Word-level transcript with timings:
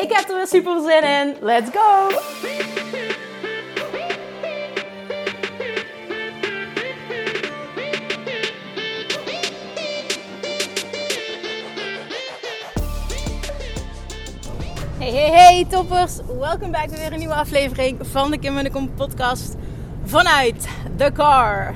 Ik 0.00 0.12
heb 0.12 0.28
er 0.28 0.36
weer 0.36 0.46
super 0.46 0.80
zin 0.80 1.02
in. 1.02 1.36
Let's 1.40 1.70
go! 1.70 2.08
Hey, 14.98 15.10
hey, 15.10 15.30
hey 15.30 15.66
toppers! 15.68 16.16
Welkom 16.38 16.70
bij 16.70 16.88
weer 16.88 17.12
een 17.12 17.18
nieuwe 17.18 17.34
aflevering 17.34 17.98
van 18.02 18.30
de 18.30 18.38
Kim 18.38 18.58
en 18.58 18.64
de 18.64 18.70
Kom 18.70 18.94
podcast 18.94 19.54
vanuit 20.04 20.68
de 20.96 21.12
car. 21.12 21.74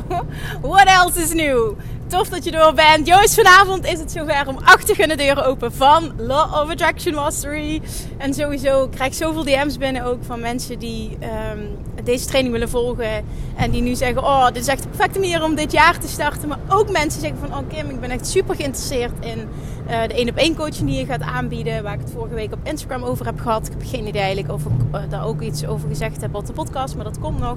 What 0.62 0.86
else 0.86 1.20
is 1.20 1.32
new? 1.32 1.74
Tof 2.08 2.28
dat 2.28 2.44
je 2.44 2.50
er 2.50 2.74
bent. 2.74 3.06
Joost, 3.06 3.34
vanavond 3.34 3.86
is 3.86 3.98
het 3.98 4.12
zover 4.12 4.44
om 4.48 4.58
achter 4.64 5.08
de 5.08 5.16
deuren 5.16 5.44
open 5.44 5.72
van 5.72 6.12
Law 6.16 6.54
of 6.54 6.70
Attraction 6.70 7.14
Mastery. 7.14 7.82
En 8.18 8.34
sowieso 8.34 8.88
krijg 8.88 9.10
ik 9.10 9.16
zoveel 9.16 9.44
DM's 9.44 9.78
binnen 9.78 10.04
ook 10.04 10.24
van 10.24 10.40
mensen 10.40 10.78
die 10.78 11.18
um, 11.52 11.76
deze 12.04 12.26
training 12.26 12.52
willen 12.52 12.68
volgen. 12.68 13.24
En 13.56 13.70
die 13.70 13.82
nu 13.82 13.94
zeggen, 13.94 14.22
oh, 14.22 14.46
dit 14.46 14.56
is 14.56 14.68
echt 14.68 14.82
de 14.82 14.88
perfecte 14.88 15.18
manier 15.18 15.42
om 15.42 15.54
dit 15.54 15.72
jaar 15.72 15.98
te 15.98 16.08
starten. 16.08 16.48
Maar 16.48 16.58
ook 16.68 16.90
mensen 16.90 17.20
zeggen 17.20 17.38
van, 17.38 17.58
oh 17.58 17.68
Kim, 17.68 17.90
ik 17.90 18.00
ben 18.00 18.10
echt 18.10 18.26
super 18.26 18.54
geïnteresseerd 18.54 19.12
in 19.20 19.38
uh, 19.38 20.02
de 20.02 20.14
één 20.14 20.28
op 20.28 20.36
één 20.36 20.56
coaching 20.56 20.88
die 20.88 20.98
je 20.98 21.06
gaat 21.06 21.22
aanbieden. 21.22 21.82
Waar 21.82 21.94
ik 21.94 22.00
het 22.00 22.10
vorige 22.10 22.34
week 22.34 22.52
op 22.52 22.60
Instagram 22.62 23.02
over 23.02 23.26
heb 23.26 23.40
gehad. 23.40 23.66
Ik 23.66 23.72
heb 23.72 23.82
geen 23.84 24.06
idee 24.06 24.22
eigenlijk 24.22 24.52
of 24.52 24.62
ik 24.62 24.70
uh, 24.94 25.00
daar 25.08 25.26
ook 25.26 25.42
iets 25.42 25.66
over 25.66 25.88
gezegd 25.88 26.20
heb 26.20 26.34
op 26.34 26.46
de 26.46 26.52
podcast. 26.52 26.94
Maar 26.94 27.04
dat 27.04 27.18
komt 27.18 27.38
nog. 27.38 27.56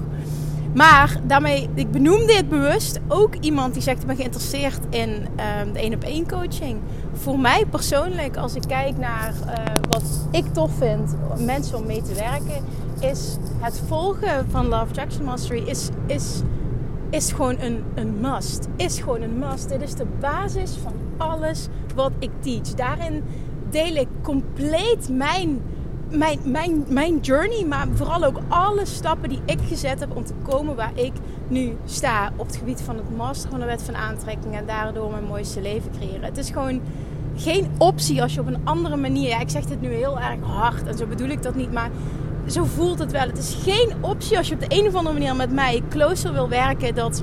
Maar 0.74 1.20
daarmee, 1.26 1.68
ik 1.74 1.90
benoemde 1.90 2.34
het 2.34 2.48
bewust 2.48 3.00
ook 3.08 3.34
iemand 3.34 3.72
die 3.72 3.82
zegt: 3.82 4.00
Ik 4.00 4.06
ben 4.06 4.16
geïnteresseerd 4.16 4.80
in 4.90 5.10
um, 5.10 5.72
de 5.72 5.78
één 5.78 5.94
op 5.94 6.02
één 6.02 6.28
coaching. 6.28 6.80
Voor 7.12 7.38
mij 7.38 7.64
persoonlijk, 7.70 8.36
als 8.36 8.54
ik 8.54 8.62
kijk 8.68 8.98
naar 8.98 9.34
uh, 9.46 9.54
wat 9.90 10.28
ik 10.30 10.44
tof 10.52 10.70
vind, 10.78 11.14
mensen 11.44 11.78
om 11.78 11.86
mee 11.86 12.02
te 12.02 12.14
werken, 12.14 12.64
is 13.00 13.36
het 13.58 13.82
volgen 13.86 14.50
van 14.50 14.66
Love 14.66 14.94
Jackson 14.94 15.24
Mastery 15.24 15.62
is, 15.66 15.88
is, 16.06 16.40
is 17.10 17.32
gewoon 17.32 17.60
een, 17.60 17.84
een 17.94 18.20
must. 18.20 18.68
Is 18.76 18.98
gewoon 18.98 19.22
een 19.22 19.38
must. 19.38 19.68
Dit 19.68 19.82
is 19.82 19.94
de 19.94 20.06
basis 20.20 20.76
van 20.82 20.92
alles 21.16 21.66
wat 21.94 22.12
ik 22.18 22.30
teach. 22.40 22.74
Daarin 22.74 23.22
deel 23.70 23.94
ik 23.94 24.08
compleet 24.22 25.08
mijn 25.08 25.62
mijn, 26.10 26.38
mijn, 26.44 26.84
mijn 26.88 27.18
journey, 27.18 27.64
maar 27.64 27.86
vooral 27.94 28.24
ook 28.24 28.40
alle 28.48 28.86
stappen 28.86 29.28
die 29.28 29.40
ik 29.44 29.58
gezet 29.68 30.00
heb 30.00 30.16
om 30.16 30.24
te 30.24 30.34
komen 30.42 30.76
waar 30.76 30.92
ik 30.94 31.12
nu 31.48 31.76
sta 31.84 32.32
op 32.36 32.46
het 32.46 32.56
gebied 32.56 32.80
van 32.80 32.96
het 32.96 33.16
master 33.16 33.50
van 33.50 33.60
de 33.60 33.66
wet 33.66 33.82
van 33.82 33.96
aantrekking 33.96 34.54
en 34.54 34.66
daardoor 34.66 35.10
mijn 35.10 35.24
mooiste 35.24 35.60
leven 35.60 35.90
creëren. 35.98 36.22
Het 36.22 36.38
is 36.38 36.50
gewoon 36.50 36.80
geen 37.36 37.70
optie 37.78 38.22
als 38.22 38.34
je 38.34 38.40
op 38.40 38.46
een 38.46 38.60
andere 38.64 38.96
manier, 38.96 39.40
ik 39.40 39.50
zeg 39.50 39.64
dit 39.64 39.80
nu 39.80 39.88
heel 39.88 40.20
erg 40.20 40.40
hard 40.42 40.86
en 40.86 40.96
zo 40.96 41.06
bedoel 41.06 41.28
ik 41.28 41.42
dat 41.42 41.54
niet, 41.54 41.72
maar 41.72 41.90
zo 42.46 42.64
voelt 42.64 42.98
het 42.98 43.12
wel. 43.12 43.26
Het 43.26 43.38
is 43.38 43.56
geen 43.62 43.92
optie 44.00 44.36
als 44.36 44.48
je 44.48 44.54
op 44.54 44.60
de 44.60 44.78
een 44.78 44.86
of 44.86 44.94
andere 44.94 45.18
manier 45.18 45.36
met 45.36 45.52
mij 45.52 45.82
closer 45.88 46.32
wil 46.32 46.48
werken 46.48 46.94
dat 46.94 47.22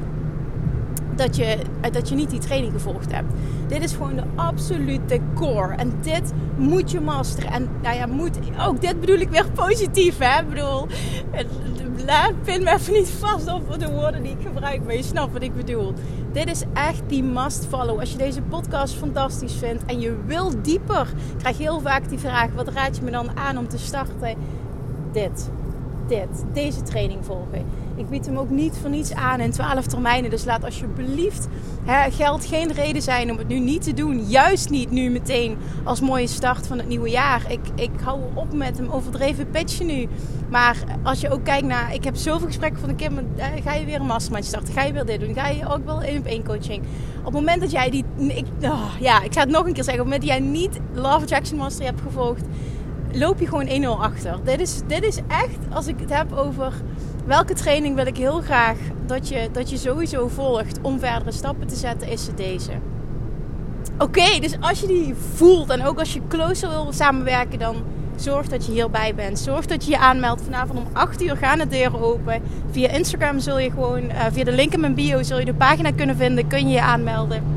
dat 1.18 1.36
je, 1.36 1.58
eh, 1.82 1.92
dat 1.92 2.10
je 2.10 2.16
niet 2.16 2.30
die 2.30 2.40
training 2.40 2.74
gevolgd 2.74 3.12
hebt. 3.12 3.34
Dit 3.68 3.84
is 3.84 3.92
gewoon 3.92 4.16
de 4.16 4.24
absolute 4.36 5.20
core. 5.36 5.76
En 5.76 5.94
dit 6.02 6.34
moet 6.58 6.92
je 6.92 7.00
masteren. 7.00 7.52
En 7.52 7.70
nou 7.82 7.96
ja, 7.96 8.06
moet, 8.06 8.40
ook 8.68 8.82
dit 8.82 9.00
bedoel 9.00 9.18
ik 9.18 9.30
weer 9.30 9.52
positief. 9.52 10.18
Hè? 10.18 10.42
Ik 10.42 10.50
bedoel, 10.50 10.88
pin 12.44 12.64
me 12.64 12.74
even 12.74 12.94
niet 12.94 13.10
vast 13.10 13.54
op 13.54 13.80
de 13.80 13.92
woorden 13.92 14.24
die 14.24 14.32
ik 14.32 14.46
gebruik. 14.46 14.84
Maar 14.84 14.96
je 14.96 15.04
snapt 15.04 15.34
wat 15.34 15.42
ik 15.42 15.56
bedoel. 15.56 15.94
Dit 16.32 16.50
is 16.50 16.64
echt 16.74 17.02
die 17.08 17.24
must 17.24 17.66
follow. 17.70 18.00
Als 18.00 18.12
je 18.12 18.18
deze 18.18 18.42
podcast 18.42 18.94
fantastisch 18.94 19.54
vindt 19.54 19.86
en 19.86 20.00
je 20.00 20.18
wil 20.26 20.62
dieper, 20.62 21.08
krijg 21.38 21.58
je 21.58 21.64
heel 21.64 21.80
vaak 21.80 22.10
die 22.10 22.20
vraag: 22.20 22.50
wat 22.56 22.68
raad 22.68 22.96
je 22.96 23.04
me 23.04 23.12
dan 23.12 23.38
aan 23.38 23.58
om 23.58 23.68
te 23.68 23.78
starten? 23.78 24.36
Dit 25.12 25.50
dit, 26.10 26.44
deze 26.54 26.82
training 26.82 27.26
volgen. 27.26 27.66
Ik 27.96 28.10
bied 28.10 28.26
hem 28.26 28.38
ook 28.38 28.50
niet 28.50 28.78
voor 28.82 28.90
niets 28.90 29.14
aan 29.14 29.40
in 29.40 29.52
12 29.52 29.86
termijnen. 29.86 30.30
Dus 30.30 30.46
laat 30.46 30.64
alsjeblieft 30.64 31.48
hè, 31.86 32.12
geld 32.12 32.46
geen 32.46 32.74
reden 32.74 33.02
zijn 33.02 33.32
om 33.32 33.38
het 33.38 33.48
nu 33.48 33.60
niet 33.60 33.84
te 33.84 33.94
doen. 33.94 34.28
Juist 34.28 34.70
niet 34.70 34.92
nu 34.92 35.10
meteen 35.10 35.58
als 35.84 36.02
mooie 36.02 36.28
start 36.28 36.68
van 36.68 36.78
het 36.78 36.88
nieuwe 36.88 37.10
jaar. 37.10 37.52
Ik, 37.52 37.60
ik 37.76 37.90
hou 38.04 38.22
op 38.34 38.54
met 38.54 38.78
hem 38.78 38.90
overdreven 38.90 39.50
pitchen 39.50 39.86
nu. 39.86 40.08
Maar 40.50 40.78
als 41.04 41.22
je 41.22 41.30
ook 41.30 41.44
kijkt 41.44 41.68
naar... 41.68 41.94
Ik 41.94 42.04
heb 42.04 42.16
zoveel 42.16 42.48
gesprekken 42.48 42.80
van 42.80 42.90
de 42.90 42.96
Kim. 42.96 43.20
Ga 43.64 43.74
je 43.74 43.86
weer 43.86 44.00
een 44.00 44.06
mastermind 44.06 44.46
starten? 44.46 44.74
Ga 44.74 44.84
je 44.84 44.94
weer 44.94 45.06
dit 45.06 45.20
doen? 45.20 45.34
Ga 45.34 45.48
je 45.48 45.70
ook 45.70 45.86
wel 45.86 46.02
één 46.02 46.20
op 46.20 46.26
één 46.26 46.44
coaching? 46.44 46.84
Op 47.20 47.26
het 47.26 47.34
moment 47.34 47.62
dat 47.62 47.72
jij 47.72 47.90
die... 47.90 48.06
Ik, 48.18 48.46
oh, 48.62 48.92
ja, 49.00 49.22
ik 49.24 49.34
ga 49.34 49.40
het 49.40 49.50
nog 49.50 49.66
een 49.66 49.74
keer 49.74 49.84
zeggen. 49.84 50.04
Op 50.04 50.12
het 50.12 50.20
moment 50.22 50.22
dat 50.22 50.30
jij 50.30 50.40
niet 50.40 50.80
Love 50.94 51.26
Jackson 51.26 51.58
Mastery 51.58 51.86
hebt 51.86 52.02
gevolgd 52.02 52.46
loop 53.12 53.40
je 53.40 53.48
gewoon 53.48 53.98
1-0 53.98 54.02
achter. 54.02 54.40
Dit 54.44 54.60
is, 54.60 54.82
dit 54.88 55.04
is 55.04 55.18
echt, 55.28 55.58
als 55.74 55.88
ik 55.88 56.00
het 56.00 56.14
heb 56.14 56.34
over 56.34 56.74
welke 57.26 57.54
training 57.54 57.96
wil 57.96 58.06
ik 58.06 58.18
heel 58.18 58.42
graag 58.42 58.78
dat 59.06 59.28
je, 59.30 59.50
dat 59.52 59.70
je 59.70 59.78
sowieso 59.78 60.28
volgt 60.28 60.80
om 60.82 61.00
verdere 61.00 61.32
stappen 61.32 61.68
te 61.68 61.76
zetten, 61.76 62.08
is 62.08 62.28
het 62.28 62.38
deze. 62.38 62.72
Oké, 63.98 64.40
dus 64.40 64.56
als 64.60 64.80
je 64.80 64.88
die 64.88 65.16
voelt 65.34 65.70
en 65.70 65.86
ook 65.86 66.00
als 66.00 66.14
je 66.14 66.22
closer 66.28 66.70
wil 66.70 66.88
samenwerken, 66.94 67.60
dan 67.60 67.76
zorg 68.16 68.48
dat 68.48 68.66
je 68.66 68.72
hierbij 68.72 69.16
bent. 69.16 69.40
Zorg 69.40 69.66
dat 69.66 69.86
je 69.86 69.92
je 69.92 69.98
aanmeldt. 69.98 70.42
Vanavond 70.42 70.80
om 70.80 70.86
8 70.94 71.22
uur 71.22 71.38
gaan 71.38 71.58
de 71.58 71.68
deuren 71.68 72.02
open. 72.02 72.42
Via 72.72 72.90
Instagram 72.90 73.40
zul 73.40 73.60
je 73.60 73.72
gewoon, 73.72 74.04
uh, 74.04 74.26
via 74.32 74.44
de 74.44 74.52
link 74.52 74.74
in 74.74 74.80
mijn 74.80 74.94
bio, 74.94 75.24
zul 75.24 75.40
je 75.40 75.46
de 75.46 75.54
pagina 75.54 75.92
kunnen 75.92 76.16
vinden. 76.18 76.48
Kun 76.48 76.68
je 76.68 76.74
je 76.74 76.82
aanmelden. 76.82 77.57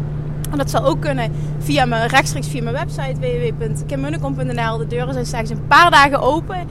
En 0.50 0.58
dat 0.58 0.70
zal 0.70 0.84
ook 0.84 1.00
kunnen 1.00 1.32
via 1.58 1.84
mijn, 1.84 2.08
rechtstreeks 2.08 2.48
via 2.48 2.62
mijn 2.62 2.74
website 2.74 3.20
www.kimmunnekom.nl. 3.20 4.78
De 4.78 4.86
deuren 4.86 5.12
zijn 5.12 5.26
slechts 5.26 5.50
een 5.50 5.66
paar 5.66 5.90
dagen 5.90 6.20
open. 6.20 6.68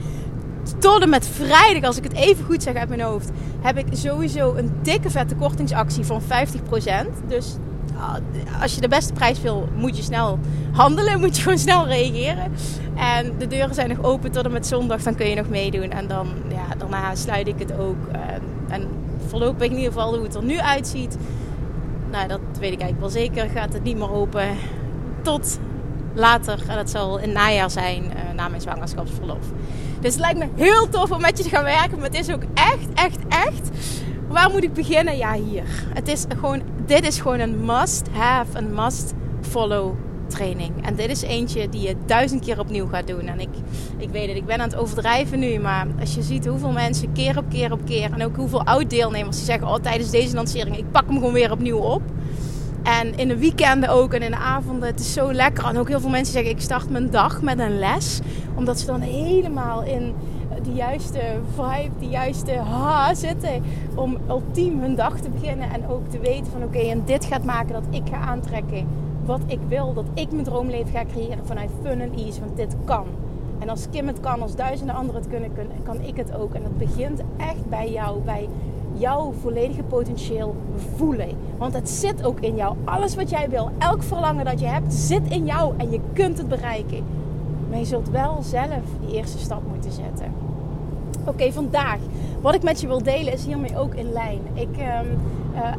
Tot 0.78 1.02
en 1.02 1.08
met 1.08 1.28
vrijdag, 1.28 1.82
als 1.82 1.96
ik 1.96 2.04
het 2.04 2.12
even 2.12 2.44
goed 2.44 2.62
zeg 2.62 2.74
uit 2.74 2.88
mijn 2.88 3.00
hoofd, 3.00 3.30
heb 3.60 3.78
ik 3.78 3.86
sowieso 3.92 4.54
een 4.54 4.72
dikke 4.82 5.10
vette 5.10 5.34
kortingsactie 5.34 6.04
van 6.04 6.22
50%. 6.22 6.26
Dus 7.28 7.56
ah, 7.96 8.14
als 8.62 8.74
je 8.74 8.80
de 8.80 8.88
beste 8.88 9.12
prijs 9.12 9.40
wil, 9.40 9.68
moet 9.76 9.96
je 9.96 10.02
snel 10.02 10.38
handelen. 10.72 11.20
Moet 11.20 11.36
je 11.36 11.42
gewoon 11.42 11.58
snel 11.58 11.86
reageren. 11.86 12.52
En 12.96 13.32
de 13.38 13.46
deuren 13.46 13.74
zijn 13.74 13.88
nog 13.88 14.02
open 14.02 14.30
tot 14.30 14.44
en 14.44 14.52
met 14.52 14.66
zondag. 14.66 15.02
Dan 15.02 15.14
kun 15.14 15.26
je 15.26 15.34
nog 15.34 15.48
meedoen. 15.48 15.90
En 15.90 16.08
dan, 16.08 16.28
ja, 16.48 16.74
daarna 16.78 17.14
sluit 17.14 17.48
ik 17.48 17.58
het 17.58 17.72
ook. 17.78 18.06
En, 18.12 18.42
en 18.68 18.88
voorlopig 19.26 19.66
in 19.66 19.76
ieder 19.76 19.92
geval 19.92 20.14
hoe 20.14 20.24
het 20.24 20.34
er 20.34 20.44
nu 20.44 20.58
uitziet 20.58 21.16
nou, 22.10 22.28
dat 22.28 22.40
weet 22.40 22.72
ik 22.72 22.80
eigenlijk 22.80 23.00
wel 23.00 23.22
zeker, 23.22 23.48
gaat 23.48 23.72
het 23.72 23.82
niet 23.82 23.96
meer 23.96 24.12
open 24.12 24.48
tot 25.22 25.58
later. 26.14 26.58
En 26.68 26.76
dat 26.76 26.90
zal 26.90 27.18
in 27.18 27.32
najaar 27.32 27.70
zijn, 27.70 28.04
uh, 28.04 28.34
na 28.34 28.48
mijn 28.48 28.62
zwangerschapsverlof. 28.62 29.46
Dus 30.00 30.12
het 30.12 30.20
lijkt 30.20 30.38
me 30.38 30.48
heel 30.54 30.88
tof 30.88 31.10
om 31.10 31.20
met 31.20 31.38
je 31.38 31.44
te 31.44 31.50
gaan 31.50 31.64
werken. 31.64 31.98
Maar 31.98 32.06
het 32.06 32.18
is 32.18 32.32
ook 32.32 32.42
echt, 32.54 32.88
echt, 32.94 33.18
echt. 33.28 33.70
Waar 34.28 34.50
moet 34.50 34.62
ik 34.62 34.72
beginnen? 34.72 35.16
Ja, 35.16 35.32
hier. 35.32 35.64
Het 35.94 36.08
is 36.08 36.24
gewoon, 36.38 36.62
dit 36.86 37.06
is 37.06 37.20
gewoon 37.20 37.40
een 37.40 37.64
must 37.64 38.08
have, 38.12 38.58
een 38.58 38.74
must 38.74 39.12
follow 39.40 39.94
training. 40.30 40.86
En 40.86 40.94
dit 40.94 41.10
is 41.10 41.22
eentje 41.22 41.68
die 41.68 41.80
je 41.80 41.96
duizend 42.06 42.44
keer 42.44 42.58
opnieuw 42.58 42.86
gaat 42.86 43.06
doen. 43.06 43.26
En 43.26 43.40
ik, 43.40 43.48
ik 43.96 44.10
weet 44.10 44.28
het, 44.28 44.36
ik 44.36 44.46
ben 44.46 44.60
aan 44.60 44.68
het 44.68 44.76
overdrijven 44.76 45.38
nu. 45.38 45.58
Maar 45.58 45.86
als 46.00 46.14
je 46.14 46.22
ziet 46.22 46.46
hoeveel 46.46 46.72
mensen 46.72 47.12
keer 47.12 47.38
op 47.38 47.44
keer 47.48 47.72
op 47.72 47.80
keer. 47.84 48.12
En 48.12 48.24
ook 48.24 48.36
hoeveel 48.36 48.64
oud-deelnemers 48.64 49.36
die 49.36 49.44
zeggen: 49.44 49.68
Oh, 49.68 49.74
tijdens 49.74 50.10
deze 50.10 50.34
lancering, 50.34 50.76
ik 50.76 50.90
pak 50.90 51.06
hem 51.06 51.14
gewoon 51.14 51.32
weer 51.32 51.52
opnieuw 51.52 51.78
op. 51.78 52.02
En 52.82 53.16
in 53.16 53.28
de 53.28 53.38
weekenden 53.38 53.88
ook 53.88 54.14
en 54.14 54.22
in 54.22 54.30
de 54.30 54.36
avonden. 54.36 54.88
Het 54.88 55.00
is 55.00 55.12
zo 55.12 55.32
lekker. 55.32 55.64
En 55.64 55.78
ook 55.78 55.88
heel 55.88 56.00
veel 56.00 56.10
mensen 56.10 56.32
zeggen: 56.32 56.52
Ik 56.52 56.60
start 56.60 56.90
mijn 56.90 57.10
dag 57.10 57.42
met 57.42 57.58
een 57.58 57.78
les. 57.78 58.20
Omdat 58.54 58.80
ze 58.80 58.86
dan 58.86 59.00
helemaal 59.00 59.82
in 59.82 60.14
de 60.62 60.72
juiste 60.72 61.20
vibe, 61.54 61.90
de 61.98 62.08
juiste 62.08 62.52
ha 62.52 63.14
zitten. 63.14 63.62
Om 63.94 64.18
ultiem 64.28 64.80
hun 64.80 64.94
dag 64.94 65.20
te 65.20 65.28
beginnen. 65.28 65.70
En 65.70 65.88
ook 65.88 66.08
te 66.08 66.18
weten 66.18 66.52
van 66.52 66.62
oké, 66.62 66.78
en 66.78 67.02
dit 67.04 67.24
gaat 67.24 67.44
maken 67.44 67.72
dat 67.72 67.84
ik 67.90 68.02
ga 68.10 68.16
aantrekken 68.16 68.86
wat 69.24 69.40
ik 69.46 69.58
wil. 69.68 69.92
Dat 69.92 70.06
ik 70.14 70.32
mijn 70.32 70.44
droomleven 70.44 70.90
ga 70.90 71.04
creëren 71.04 71.46
vanuit 71.46 71.70
fun 71.82 72.00
en 72.00 72.12
ease. 72.16 72.40
Want 72.40 72.56
dit 72.56 72.76
kan. 72.84 73.06
En 73.58 73.68
als 73.68 73.86
Kim 73.90 74.06
het 74.06 74.20
kan, 74.20 74.42
als 74.42 74.56
duizenden 74.56 74.94
anderen 74.94 75.20
het 75.20 75.30
kunnen, 75.30 75.50
kan 75.82 76.00
ik 76.00 76.16
het 76.16 76.34
ook. 76.34 76.54
En 76.54 76.62
dat 76.62 76.78
begint 76.78 77.20
echt 77.36 77.68
bij 77.68 77.92
jou, 77.92 78.20
bij 78.20 78.48
jouw 78.92 79.32
volledige 79.40 79.82
potentieel 79.82 80.56
voelen. 80.96 81.28
Want 81.58 81.74
het 81.74 81.88
zit 81.88 82.24
ook 82.24 82.40
in 82.40 82.56
jou. 82.56 82.76
Alles 82.84 83.14
wat 83.14 83.30
jij 83.30 83.48
wil, 83.48 83.70
elk 83.78 84.02
verlangen 84.02 84.44
dat 84.44 84.60
je 84.60 84.66
hebt, 84.66 84.94
zit 84.94 85.28
in 85.28 85.44
jou 85.44 85.74
en 85.76 85.90
je 85.90 86.00
kunt 86.12 86.38
het 86.38 86.48
bereiken. 86.48 87.04
Maar 87.70 87.78
je 87.78 87.84
zult 87.84 88.10
wel 88.10 88.42
zelf 88.42 88.82
die 89.06 89.16
eerste 89.16 89.38
stap 89.38 89.62
moeten 89.70 89.92
zetten. 89.92 90.32
Oké, 91.24 91.52
vandaag. 91.52 91.98
Wat 92.40 92.54
ik 92.54 92.62
met 92.62 92.80
je 92.80 92.86
wil 92.86 93.02
delen 93.02 93.32
is 93.32 93.44
hiermee 93.44 93.78
ook 93.78 93.94
in 93.94 94.12
lijn. 94.12 94.40
Ik 94.54 94.76
um, 94.76 95.18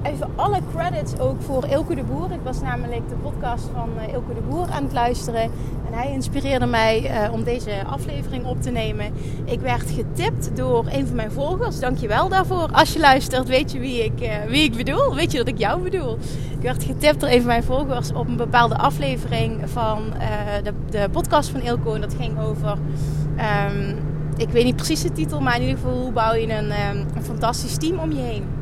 even 0.04 0.30
alle 0.36 0.60
credits 0.76 1.20
ook 1.20 1.42
voor 1.42 1.66
Ilke 1.66 1.96
de 1.96 2.04
Boer. 2.04 2.32
Ik 2.32 2.40
was 2.44 2.62
namelijk 2.62 3.10
de 3.10 3.16
podcast 3.16 3.70
van 3.74 3.90
uh, 3.98 4.14
Ilke 4.14 4.34
de 4.34 4.42
Boer 4.42 4.70
aan 4.70 4.84
het 4.84 4.94
luisteren. 4.94 5.42
En 5.88 5.94
hij 5.94 6.12
inspireerde 6.12 6.66
mij 6.66 7.04
uh, 7.04 7.34
om 7.34 7.44
deze 7.44 7.72
aflevering 7.86 8.46
op 8.46 8.62
te 8.62 8.70
nemen. 8.70 9.14
Ik 9.46 9.60
werd 9.60 9.92
getipt 9.92 10.56
door 10.56 10.86
een 10.90 11.08
van 11.08 11.16
mijn 11.16 11.32
volgers. 11.32 11.80
Dankjewel 11.80 12.30
daarvoor. 12.30 12.70
Als 12.72 12.94
je 12.94 13.00
luistert, 13.00 13.48
weet 13.48 13.72
je 13.72 13.80
wie 13.80 14.04
ik, 14.04 14.32
wie 14.48 14.64
ik 14.64 14.76
bedoel. 14.76 15.16
Weet 15.16 15.32
je 15.32 15.38
dat 15.38 15.48
ik 15.48 15.58
jou 15.58 15.82
bedoel. 15.82 16.18
Ik 16.52 16.62
werd 16.62 16.84
getipt 16.84 17.20
door 17.20 17.30
een 17.30 17.38
van 17.38 17.48
mijn 17.48 17.64
volgers 17.64 18.14
op 18.14 18.28
een 18.28 18.38
bepaalde 18.38 18.78
aflevering 18.78 19.70
van 19.70 20.02
de, 20.64 20.74
de, 20.90 21.10
podcast 21.12 21.50
van 21.50 21.62
Ilko. 21.62 21.94
En 21.94 22.02
dat 22.02 22.16
ging 22.20 22.40
over... 22.40 22.78
Um, 23.72 24.10
ik 24.38 24.50
weet 24.50 24.64
niet 24.64 24.76
precies 24.76 25.02
de 25.02 25.12
titel, 25.12 25.42
maar 25.42 25.56
in 25.56 25.62
ieder 25.62 25.78
geval 25.78 26.00
hoe 26.00 26.12
bouw 26.12 26.34
je 26.34 26.54
een, 26.54 26.72
ehm, 26.72 26.98
een 27.16 27.24
fantastisch 27.24 27.78
team 27.78 28.00
om 28.00 28.12
je 28.12 28.22
heen. 28.22 28.61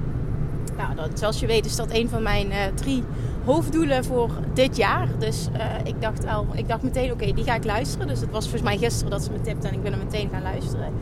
Nou, 0.79 0.95
dat, 0.95 1.19
zoals 1.19 1.39
je 1.39 1.47
weet 1.47 1.65
is 1.65 1.75
dat 1.75 1.91
een 1.91 2.09
van 2.09 2.23
mijn 2.23 2.47
uh, 2.47 2.57
drie 2.75 3.03
hoofddoelen 3.45 4.05
voor 4.05 4.29
dit 4.53 4.77
jaar. 4.77 5.07
Dus 5.17 5.47
uh, 5.53 5.63
ik 5.83 6.01
dacht 6.01 6.27
al, 6.27 6.47
ik 6.53 6.67
dacht 6.67 6.83
meteen, 6.83 7.11
oké, 7.11 7.33
die 7.33 7.43
ga 7.43 7.55
ik 7.55 7.65
luisteren. 7.65 8.07
Dus 8.07 8.19
het 8.19 8.31
was 8.31 8.43
volgens 8.43 8.63
mij 8.63 8.77
gisteren 8.77 9.11
dat 9.11 9.23
ze 9.23 9.31
me 9.31 9.41
tipte 9.41 9.67
en 9.67 9.73
ik 9.73 9.83
ben 9.83 9.91
er 9.91 9.97
meteen 9.97 10.29
gaan 10.29 10.41
luisteren. 10.41 10.93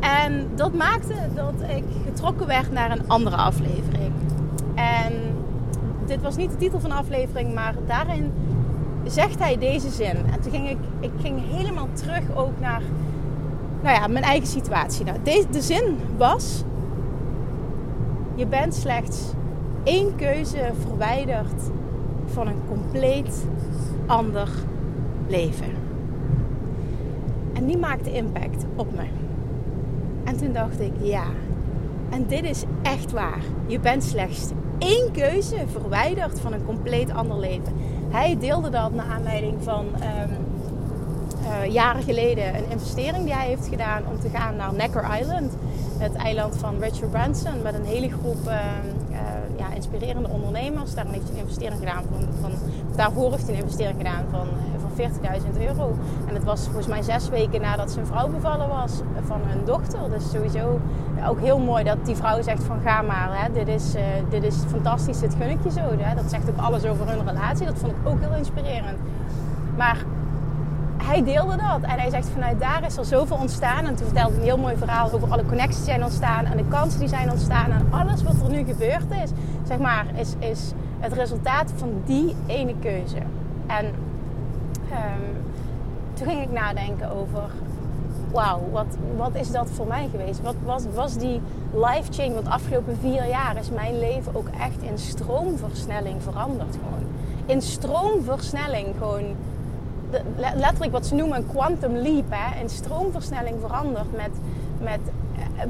En 0.00 0.48
dat 0.54 0.74
maakte 0.74 1.14
dat 1.34 1.54
ik 1.76 1.84
getrokken 2.06 2.46
werd 2.46 2.72
naar 2.72 2.90
een 2.90 3.08
andere 3.08 3.36
aflevering. 3.36 4.12
En 4.74 5.12
dit 6.06 6.22
was 6.22 6.36
niet 6.36 6.50
de 6.50 6.56
titel 6.56 6.80
van 6.80 6.90
de 6.90 6.96
aflevering, 6.96 7.54
maar 7.54 7.74
daarin 7.86 8.32
zegt 9.04 9.38
hij 9.38 9.58
deze 9.58 9.90
zin. 9.90 10.16
En 10.32 10.40
toen 10.40 10.52
ging 10.52 10.68
ik, 10.68 10.78
ik 11.00 11.12
ging 11.20 11.40
helemaal 11.50 11.88
terug 11.92 12.22
ook 12.34 12.60
naar 12.60 12.82
nou 13.82 14.00
ja, 14.00 14.06
mijn 14.06 14.24
eigen 14.24 14.48
situatie. 14.48 15.04
Nou, 15.04 15.18
de 15.50 15.62
zin 15.62 15.98
was: 16.16 16.62
je 18.40 18.46
bent 18.46 18.74
slechts 18.74 19.32
één 19.84 20.16
keuze 20.16 20.70
verwijderd 20.80 21.62
van 22.26 22.46
een 22.46 22.60
compleet 22.68 23.44
ander 24.06 24.48
leven. 25.28 25.74
En 27.52 27.66
die 27.66 27.76
maakte 27.78 28.12
impact 28.12 28.64
op 28.76 28.94
me. 28.94 29.04
En 30.24 30.36
toen 30.36 30.52
dacht 30.52 30.80
ik, 30.80 30.92
ja, 31.00 31.24
en 32.10 32.26
dit 32.26 32.44
is 32.44 32.64
echt 32.82 33.12
waar. 33.12 33.42
Je 33.66 33.80
bent 33.80 34.04
slechts 34.04 34.48
één 34.78 35.12
keuze 35.12 35.56
verwijderd 35.66 36.40
van 36.40 36.52
een 36.52 36.64
compleet 36.64 37.12
ander 37.12 37.38
leven. 37.38 37.72
Hij 38.10 38.38
deelde 38.38 38.70
dat 38.70 38.92
naar 38.92 39.06
aanleiding 39.06 39.62
van 39.62 39.86
um, 39.86 40.36
uh, 41.42 41.72
jaren 41.72 42.02
geleden 42.02 42.54
een 42.54 42.70
investering 42.70 43.24
die 43.24 43.34
hij 43.34 43.46
heeft 43.46 43.66
gedaan 43.66 44.02
om 44.10 44.20
te 44.20 44.28
gaan 44.28 44.56
naar 44.56 44.74
Necker 44.74 45.18
Island. 45.20 45.52
Het 46.00 46.14
eiland 46.14 46.56
van 46.56 46.74
Richard 46.78 47.10
Branson 47.10 47.62
met 47.62 47.74
een 47.74 47.84
hele 47.84 48.10
groep 48.10 48.46
uh, 48.46 48.54
uh, 49.10 49.18
ja, 49.58 49.72
inspirerende 49.74 50.28
ondernemers. 50.28 50.94
Daarin 50.94 51.12
heeft 51.12 51.28
hij 51.28 51.34
een 51.34 51.42
investering 51.42 51.78
gedaan 51.78 52.02
van, 52.10 52.28
van 52.40 52.50
daarvoor 52.96 53.30
heeft 53.30 53.46
hij 53.46 53.54
een 53.54 53.60
investering 53.60 53.96
gedaan 53.96 54.24
van, 54.30 54.46
van 54.80 54.90
40.000 55.56 55.60
euro. 55.66 55.94
En 56.28 56.34
het 56.34 56.44
was 56.44 56.64
volgens 56.64 56.86
mij 56.86 57.02
zes 57.02 57.28
weken 57.28 57.60
nadat 57.60 57.90
zijn 57.90 58.06
vrouw 58.06 58.28
bevallen 58.28 58.68
was 58.68 58.92
van 59.26 59.40
hun 59.44 59.64
dochter. 59.64 60.10
Dus 60.10 60.30
sowieso 60.30 60.80
ook 61.28 61.40
heel 61.40 61.58
mooi 61.58 61.84
dat 61.84 62.06
die 62.06 62.16
vrouw 62.16 62.42
zegt 62.42 62.62
van 62.62 62.80
ga 62.80 63.02
maar, 63.02 63.28
hè, 63.32 63.52
dit, 63.52 63.68
is, 63.68 63.94
dit 64.28 64.44
is 64.44 64.56
fantastisch, 64.68 65.18
dit 65.18 65.34
gun 65.34 65.50
ik 65.50 65.62
je 65.62 65.70
zo. 65.70 65.80
Hè. 65.80 66.14
Dat 66.14 66.30
zegt 66.30 66.50
ook 66.50 66.58
alles 66.58 66.84
over 66.84 67.08
hun 67.08 67.26
relatie. 67.26 67.66
Dat 67.66 67.78
vond 67.78 67.92
ik 67.92 68.08
ook 68.08 68.20
heel 68.20 68.34
inspirerend. 68.34 68.98
Maar 69.76 70.04
hij 71.10 71.24
deelde 71.24 71.56
dat. 71.56 71.82
En 71.82 71.98
hij 71.98 72.10
zegt 72.10 72.28
vanuit 72.28 72.60
daar 72.60 72.84
is 72.86 72.96
er 72.96 73.04
zoveel 73.04 73.36
ontstaan. 73.36 73.86
En 73.86 73.94
toen 73.94 74.06
vertelde 74.06 74.30
hij 74.30 74.40
een 74.40 74.46
heel 74.46 74.58
mooi 74.58 74.76
verhaal 74.76 75.12
over 75.12 75.32
alle 75.32 75.46
connecties 75.46 75.76
die 75.76 75.84
zijn 75.84 76.04
ontstaan. 76.04 76.44
En 76.44 76.56
de 76.56 76.64
kansen 76.68 77.00
die 77.00 77.08
zijn 77.08 77.30
ontstaan. 77.30 77.70
En 77.70 77.86
alles 77.90 78.22
wat 78.22 78.34
er 78.42 78.50
nu 78.50 78.64
gebeurd 78.64 79.10
is, 79.24 79.30
zeg 79.66 79.78
maar, 79.78 80.06
is, 80.14 80.34
is 80.38 80.72
het 80.98 81.12
resultaat 81.12 81.72
van 81.76 82.02
die 82.04 82.36
ene 82.46 82.74
keuze. 82.80 83.18
En 83.66 83.86
um, 83.86 85.36
toen 86.12 86.26
ging 86.26 86.42
ik 86.42 86.50
nadenken 86.52 87.10
over... 87.10 87.42
Wauw, 88.32 88.60
wat, 88.72 88.86
wat 89.16 89.34
is 89.34 89.50
dat 89.50 89.70
voor 89.70 89.86
mij 89.86 90.08
geweest? 90.10 90.42
Wat 90.42 90.54
was, 90.64 90.82
was 90.94 91.16
die 91.16 91.40
life 91.72 92.12
change? 92.12 92.32
Want 92.32 92.44
de 92.44 92.50
afgelopen 92.50 92.96
vier 93.00 93.28
jaar 93.28 93.56
is 93.56 93.70
mijn 93.70 93.98
leven 93.98 94.34
ook 94.34 94.48
echt 94.60 94.82
in 94.82 94.98
stroomversnelling 94.98 96.22
veranderd. 96.22 96.76
Gewoon. 96.84 97.06
In 97.46 97.62
stroomversnelling 97.62 98.86
gewoon 98.98 99.24
letterlijk 100.56 100.92
wat 100.92 101.06
ze 101.06 101.14
noemen 101.14 101.36
een 101.36 101.48
quantum 101.48 101.96
leap, 101.96 102.24
hè, 102.28 102.60
in 102.60 102.68
stroomversnelling 102.68 103.56
veranderd 103.60 104.16
met, 104.16 104.30
met 104.80 105.00
eh, 105.56 105.64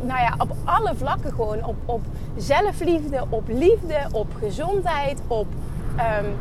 nou 0.00 0.20
ja, 0.20 0.34
op 0.38 0.56
alle 0.64 0.94
vlakken 0.94 1.30
gewoon. 1.30 1.64
Op, 1.64 1.76
op 1.84 2.00
zelfliefde, 2.36 3.24
op 3.28 3.48
liefde, 3.48 3.98
op 4.12 4.26
gezondheid, 4.38 5.20
op 5.26 5.46
um, 5.96 6.34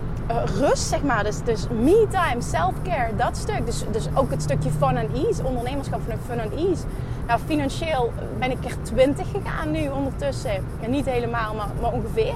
rust, 0.60 0.84
zeg 0.84 1.04
maar. 1.04 1.24
Dus, 1.24 1.44
dus 1.44 1.68
me-time, 1.68 2.42
self-care, 2.42 3.16
dat 3.16 3.38
stuk. 3.38 3.66
Dus, 3.66 3.84
dus 3.92 4.08
ook 4.14 4.32
het 4.32 4.42
stukje 4.42 4.70
fun 4.72 4.98
and 4.98 5.26
ease, 5.26 5.44
ondernemerschap 5.44 6.00
van 6.08 6.18
fun 6.28 6.40
and 6.40 6.52
ease. 6.52 6.84
Nou, 7.28 7.40
financieel 7.46 8.12
ben 8.40 8.52
ik 8.52 8.66
er 8.66 8.82
20 8.82 9.28
gegaan 9.32 9.72
nu 9.72 9.88
ondertussen. 9.90 10.52
Ja, 10.82 10.88
niet 10.88 11.06
helemaal, 11.06 11.54
maar, 11.54 11.68
maar 11.82 11.92
ongeveer. 11.92 12.36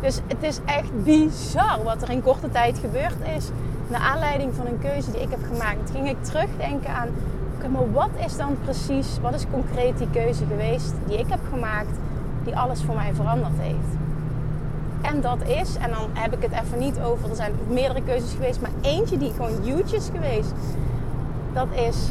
Dus 0.00 0.20
het 0.26 0.42
is 0.42 0.60
echt 0.64 1.04
bizar 1.04 1.82
wat 1.84 2.02
er 2.02 2.10
in 2.10 2.22
korte 2.22 2.50
tijd 2.50 2.78
gebeurd 2.78 3.16
is 3.36 3.50
naar 3.92 4.00
aanleiding 4.00 4.54
van 4.54 4.66
een 4.66 4.78
keuze 4.78 5.10
die 5.10 5.20
ik 5.20 5.30
heb 5.30 5.44
gemaakt, 5.52 5.90
ging 5.90 6.08
ik 6.08 6.24
terugdenken 6.24 6.94
aan, 6.94 7.08
wat 7.92 8.10
is 8.26 8.36
dan 8.36 8.56
precies, 8.64 9.18
wat 9.20 9.34
is 9.34 9.44
concreet 9.50 9.98
die 9.98 10.10
keuze 10.10 10.44
geweest 10.46 10.94
die 11.06 11.18
ik 11.18 11.28
heb 11.28 11.40
gemaakt, 11.52 11.96
die 12.44 12.56
alles 12.56 12.82
voor 12.82 12.94
mij 12.94 13.14
veranderd 13.14 13.52
heeft? 13.58 13.96
En 15.02 15.20
dat 15.20 15.38
is, 15.46 15.76
en 15.76 15.90
dan 15.90 16.08
heb 16.12 16.32
ik 16.32 16.42
het 16.42 16.64
even 16.64 16.78
niet 16.78 17.00
over, 17.00 17.30
er 17.30 17.36
zijn 17.36 17.52
meerdere 17.68 18.02
keuzes 18.02 18.32
geweest, 18.32 18.60
maar 18.60 18.70
eentje 18.80 19.18
die 19.18 19.32
gewoon 19.32 19.62
huge 19.62 19.96
is 19.96 20.08
geweest. 20.14 20.52
Dat 21.52 21.66
is 21.72 22.10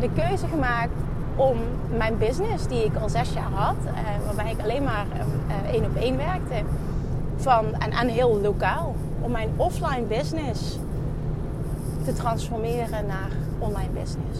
de 0.00 0.10
keuze 0.14 0.46
gemaakt 0.46 0.92
om 1.36 1.56
mijn 1.96 2.18
business, 2.18 2.66
die 2.66 2.84
ik 2.84 2.96
al 2.96 3.08
zes 3.08 3.32
jaar 3.32 3.50
had, 3.52 3.76
eh, 3.84 3.92
waarbij 4.24 4.52
ik 4.52 4.62
alleen 4.62 4.82
maar 4.82 5.06
eh, 5.48 5.72
één 5.72 5.84
op 5.84 5.96
één 5.96 6.16
werkte, 6.16 6.62
van, 7.36 7.64
en, 7.78 7.90
en 7.90 8.08
heel 8.08 8.40
lokaal, 8.42 8.94
om 9.20 9.30
mijn 9.30 9.50
offline 9.56 10.06
business 10.08 10.78
te 12.08 12.14
transformeren 12.14 13.06
naar 13.06 13.30
online 13.58 13.90
business. 13.90 14.38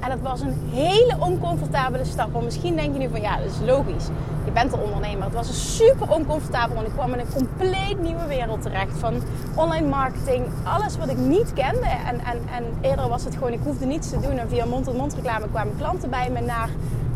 En 0.00 0.08
dat 0.08 0.20
was 0.20 0.40
een 0.40 0.56
hele 0.72 1.16
oncomfortabele 1.18 2.04
stap. 2.04 2.32
Want 2.32 2.44
misschien 2.44 2.76
denk 2.76 2.92
je 2.92 2.98
nu 2.98 3.08
van 3.08 3.20
ja, 3.20 3.36
dat 3.36 3.46
is 3.46 3.66
logisch. 3.66 4.06
Je 4.44 4.50
bent 4.50 4.72
een 4.72 4.80
ondernemer. 4.80 5.24
Het 5.24 5.34
was 5.34 5.76
super 5.76 6.10
oncomfortabel, 6.10 6.74
want 6.74 6.86
ik 6.86 6.92
kwam 6.92 7.12
in 7.12 7.18
een 7.18 7.32
compleet 7.34 8.00
nieuwe 8.02 8.26
wereld 8.26 8.62
terecht. 8.62 8.98
Van 8.98 9.14
online 9.54 9.88
marketing, 9.88 10.46
alles 10.64 10.96
wat 10.96 11.08
ik 11.08 11.16
niet 11.16 11.52
kende. 11.52 11.86
En, 12.06 12.20
en, 12.24 12.38
en 12.56 12.64
eerder 12.80 13.08
was 13.08 13.24
het 13.24 13.34
gewoon, 13.34 13.52
ik 13.52 13.60
hoefde 13.64 13.86
niets 13.86 14.10
te 14.10 14.20
doen. 14.20 14.38
En 14.38 14.48
via 14.48 14.64
mond-tot-mond 14.64 15.14
reclame 15.14 15.48
kwamen 15.48 15.76
klanten 15.76 16.10
bij 16.10 16.30
me 16.30 16.40
naar 16.40 16.68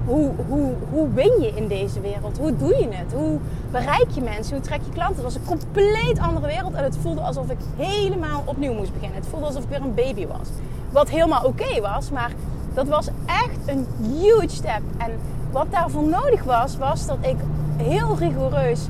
hoe, 0.04 0.30
hoe, 0.49 0.73
hoe 0.90 1.08
win 1.12 1.32
je 1.40 1.52
in 1.54 1.68
deze 1.68 2.00
wereld? 2.00 2.38
Hoe 2.38 2.56
doe 2.56 2.76
je 2.78 2.88
het? 2.90 3.12
Hoe 3.12 3.38
bereik 3.70 4.06
je 4.11 4.20
mensen? 4.20 4.56
Hoe 4.56 4.64
trek 4.64 4.80
je 4.84 4.92
klanten? 4.92 5.14
Het 5.14 5.25
was 5.25 5.34
een 5.34 5.44
compleet 5.44 6.18
andere 6.18 6.46
wereld 6.46 6.75
en 6.75 6.84
het 6.84 6.96
voelde 6.96 7.20
alsof 7.20 7.50
ik 7.50 7.58
helemaal 7.76 8.42
opnieuw 8.44 8.75
moest 8.75 8.92
beginnen. 8.92 9.18
Het 9.18 9.26
voelde 9.26 9.46
alsof 9.46 9.62
ik 9.62 9.68
weer 9.68 9.80
een 9.80 9.94
baby 9.94 10.26
was. 10.26 10.49
Wat 10.90 11.11
helemaal 11.11 11.44
oké 11.44 11.80
was, 11.80 12.11
maar 12.11 12.32
dat 12.75 12.88
was 12.88 13.08
echt 13.26 13.68
een 13.68 13.87
huge 14.12 14.49
step. 14.49 14.82
En 14.96 15.11
wat 15.50 15.66
daarvoor 15.70 16.08
nodig 16.08 16.44
was, 16.44 16.76
was 16.76 17.06
dat 17.06 17.18
ik 17.20 17.37
heel 17.76 18.16
rigoureus 18.18 18.87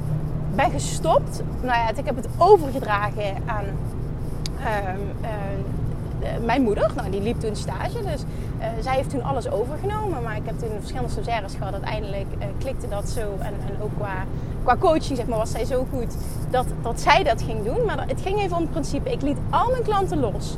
ben 0.55 0.71
gestopt. 0.71 1.43
Nou 1.61 1.77
ja, 1.79 1.89
ik 1.97 2.07
heb 2.07 2.17
het 2.17 2.29
overgedragen 2.39 3.37
aan 3.47 3.65
uh, 4.61 4.67
uh, 5.23 6.45
mijn 6.45 6.63
moeder. 6.63 6.93
Nou, 6.97 7.11
die 7.11 7.21
liep 7.21 7.41
toen 7.41 7.57
stage, 7.57 8.03
dus 8.03 8.23
uh, 8.65 8.83
zij 8.83 8.95
heeft 8.95 9.11
toen 9.11 9.23
alles 9.23 9.51
overgenomen. 9.51 10.23
Maar 10.23 10.37
ik 10.37 10.43
heb 10.45 10.59
toen 10.59 10.69
verschillende 10.79 11.11
stagiaires 11.11 11.55
gehad. 11.55 11.73
Uiteindelijk 11.73 12.27
uh, 12.39 12.45
klikte 12.59 12.89
dat 12.89 13.09
zo. 13.09 13.21
En, 13.39 13.55
en 13.67 13.83
ook 13.83 13.91
qua, 13.99 14.15
qua 14.63 14.77
coaching 14.77 15.17
zeg 15.17 15.27
maar, 15.27 15.39
was 15.39 15.51
zij 15.51 15.65
zo 15.65 15.87
goed 15.93 16.15
dat, 16.51 16.67
dat 16.83 17.01
zij 17.01 17.23
dat 17.23 17.43
ging 17.43 17.65
doen. 17.65 17.85
Maar 17.85 18.09
het 18.09 18.21
ging 18.21 18.39
even 18.41 18.57
om 18.57 18.63
het 18.63 18.71
principe. 18.71 19.13
Ik 19.13 19.23
liet 19.23 19.39
al 19.51 19.71
mijn 19.71 19.83
klanten 19.83 20.21
los. 20.21 20.57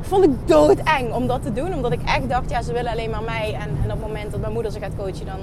Vond 0.00 0.24
ik 0.24 0.30
doodeng 0.44 1.12
om 1.12 1.26
dat 1.26 1.42
te 1.42 1.52
doen. 1.52 1.74
Omdat 1.74 1.92
ik 1.92 2.02
echt 2.04 2.28
dacht, 2.28 2.50
ja, 2.50 2.62
ze 2.62 2.72
willen 2.72 2.92
alleen 2.92 3.10
maar 3.10 3.22
mij. 3.22 3.54
En, 3.54 3.68
en 3.82 3.84
op 3.84 3.90
het 3.90 4.00
moment 4.00 4.30
dat 4.30 4.40
mijn 4.40 4.52
moeder 4.52 4.72
ze 4.72 4.78
gaat 4.78 4.96
coachen, 4.96 5.26
dan 5.26 5.38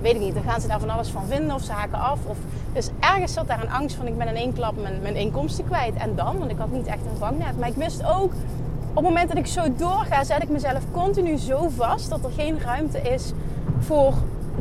weet 0.00 0.14
ik 0.14 0.20
niet. 0.20 0.34
Dan 0.34 0.42
gaan 0.42 0.60
ze 0.60 0.68
daar 0.68 0.80
van 0.80 0.90
alles 0.90 1.08
van 1.08 1.26
vinden 1.26 1.54
of 1.54 1.62
ze 1.62 1.72
haken 1.72 1.98
af. 1.98 2.18
Of, 2.26 2.36
dus 2.72 2.90
ergens 3.00 3.32
zat 3.32 3.46
daar 3.46 3.62
een 3.62 3.70
angst 3.70 3.96
van, 3.96 4.06
ik 4.06 4.18
ben 4.18 4.28
in 4.28 4.34
één 4.34 4.52
klap 4.52 4.82
mijn, 4.82 5.00
mijn 5.02 5.16
inkomsten 5.16 5.64
kwijt. 5.64 5.94
En 5.94 6.14
dan, 6.14 6.38
want 6.38 6.50
ik 6.50 6.58
had 6.58 6.70
niet 6.70 6.86
echt 6.86 7.02
een 7.10 7.18
vangnet. 7.18 7.58
Maar 7.58 7.68
ik 7.68 7.74
wist 7.74 8.04
ook 8.06 8.32
op 8.94 9.04
het 9.04 9.08
moment 9.14 9.28
dat 9.28 9.38
ik 9.38 9.46
zo 9.46 9.62
doorga, 9.76 10.24
zet 10.24 10.42
ik 10.42 10.48
mezelf 10.48 10.82
continu 10.92 11.36
zo 11.36 11.68
vast 11.76 12.10
dat 12.10 12.24
er 12.24 12.30
geen 12.30 12.60
ruimte 12.60 13.00
is 13.00 13.32
voor 13.78 14.12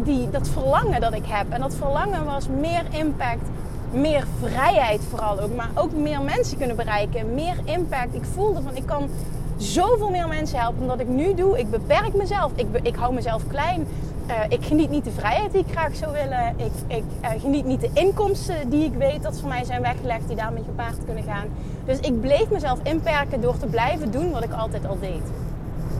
die, 0.03 0.29
dat 0.29 0.49
verlangen 0.49 1.01
dat 1.01 1.13
ik 1.13 1.25
heb. 1.25 1.49
En 1.49 1.61
dat 1.61 1.75
verlangen 1.75 2.25
was 2.25 2.47
meer 2.47 2.83
impact, 2.91 3.47
meer 3.91 4.27
vrijheid 4.39 5.01
vooral 5.09 5.39
ook, 5.39 5.55
maar 5.55 5.69
ook 5.75 5.91
meer 5.91 6.21
mensen 6.21 6.57
kunnen 6.57 6.75
bereiken, 6.75 7.33
meer 7.33 7.55
impact. 7.63 8.13
Ik 8.13 8.23
voelde 8.33 8.61
van 8.61 8.75
ik 8.75 8.85
kan 8.85 9.09
zoveel 9.57 10.09
meer 10.09 10.27
mensen 10.27 10.59
helpen 10.59 10.79
dan 10.79 10.87
dat 10.87 11.07
ik 11.07 11.13
nu 11.13 11.33
doe. 11.33 11.59
Ik 11.59 11.69
beperk 11.69 12.13
mezelf. 12.13 12.51
Ik, 12.55 12.67
ik 12.81 12.95
hou 12.95 13.13
mezelf 13.13 13.47
klein. 13.47 13.87
Uh, 14.27 14.35
ik 14.47 14.65
geniet 14.65 14.89
niet 14.89 15.03
de 15.03 15.11
vrijheid 15.11 15.51
die 15.51 15.61
ik 15.65 15.71
graag 15.71 15.95
zou 15.95 16.11
willen. 16.11 16.53
Ik, 16.57 16.71
ik 16.87 17.03
uh, 17.21 17.29
geniet 17.41 17.65
niet 17.65 17.81
de 17.81 17.89
inkomsten 17.93 18.69
die 18.69 18.85
ik 18.85 18.93
weet 18.93 19.23
dat 19.23 19.39
voor 19.39 19.49
mij 19.49 19.63
zijn 19.63 19.81
weggelegd, 19.81 20.27
die 20.27 20.35
daarmee 20.35 20.63
gepaard 20.63 21.05
kunnen 21.05 21.23
gaan. 21.23 21.45
Dus 21.85 21.99
ik 21.99 22.21
bleef 22.21 22.49
mezelf 22.49 22.79
inperken 22.83 23.41
door 23.41 23.57
te 23.57 23.65
blijven 23.65 24.11
doen 24.11 24.31
wat 24.31 24.43
ik 24.43 24.51
altijd 24.51 24.87
al 24.87 24.97
deed. 24.99 25.21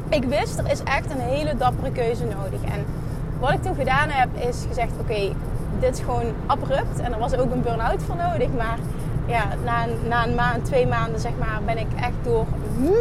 Ik 0.10 0.24
wist, 0.24 0.58
er 0.58 0.72
is 0.72 0.84
echt 0.84 1.12
een 1.12 1.20
hele 1.20 1.56
dappere 1.58 1.92
keuze 1.92 2.24
nodig. 2.24 2.63
En 2.63 2.86
wat 3.39 3.51
ik 3.51 3.63
toen 3.63 3.75
gedaan 3.75 4.10
heb, 4.10 4.30
is 4.50 4.65
gezegd: 4.68 4.92
oké, 5.00 5.34
dit 5.80 5.94
is 5.94 6.00
gewoon 6.00 6.34
abrupt. 6.46 7.00
En 7.00 7.13
er 7.13 7.20
was 7.20 7.36
ook 7.36 7.51
een 7.51 7.62
burn-out 7.62 8.03
voor 8.03 8.15
nodig. 8.15 8.50
Maar 8.58 8.77
ja, 9.27 9.44
na, 9.63 9.86
na 10.08 10.27
een 10.27 10.36
maand, 10.36 10.65
twee 10.65 10.88
maanden 10.88 11.20
zeg 11.20 11.32
maar, 11.39 11.60
ben 11.65 11.77
ik 11.77 11.88
echt 11.96 12.24
door 12.24 12.46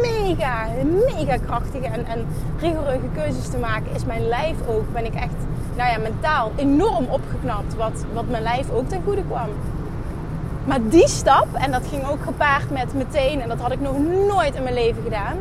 mega, 0.01 0.65
mega 1.05 1.37
krachtige 1.45 1.85
en, 1.85 2.05
en 2.05 2.25
rigoureuze 2.59 3.07
keuzes 3.15 3.49
te 3.49 3.57
maken, 3.57 3.95
is 3.95 4.05
mijn 4.05 4.27
lijf 4.27 4.55
ook, 4.67 4.93
ben 4.93 5.05
ik 5.05 5.13
echt, 5.13 5.35
nou 5.75 5.91
ja, 5.91 5.97
mentaal 5.97 6.51
enorm 6.55 7.05
opgeknapt. 7.09 7.75
Wat, 7.75 8.05
wat 8.13 8.29
mijn 8.29 8.43
lijf 8.43 8.71
ook 8.71 8.89
ten 8.89 9.01
goede 9.05 9.23
kwam. 9.23 9.49
Maar 10.65 10.79
die 10.89 11.07
stap, 11.07 11.47
en 11.53 11.71
dat 11.71 11.87
ging 11.89 12.07
ook 12.07 12.23
gepaard 12.23 12.69
met 12.71 12.93
meteen, 12.93 13.41
en 13.41 13.47
dat 13.47 13.59
had 13.59 13.71
ik 13.71 13.81
nog 13.81 13.95
nooit 14.27 14.55
in 14.55 14.63
mijn 14.63 14.75
leven 14.75 15.03
gedaan, 15.03 15.37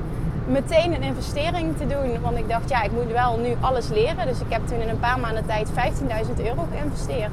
meteen 0.46 0.94
een 0.94 1.02
investering 1.02 1.76
te 1.76 1.86
doen. 1.86 2.20
Want 2.20 2.38
ik 2.38 2.48
dacht, 2.48 2.68
ja, 2.68 2.82
ik 2.82 2.92
moet 2.92 3.12
wel 3.12 3.38
nu 3.38 3.56
alles 3.60 3.88
leren. 3.88 4.26
Dus 4.26 4.40
ik 4.40 4.46
heb 4.48 4.66
toen 4.66 4.80
in 4.80 4.88
een 4.88 5.00
paar 5.00 5.20
maanden 5.20 5.46
tijd 5.46 5.68
15.000 5.68 5.74
euro 6.44 6.66
geïnvesteerd. 6.72 7.32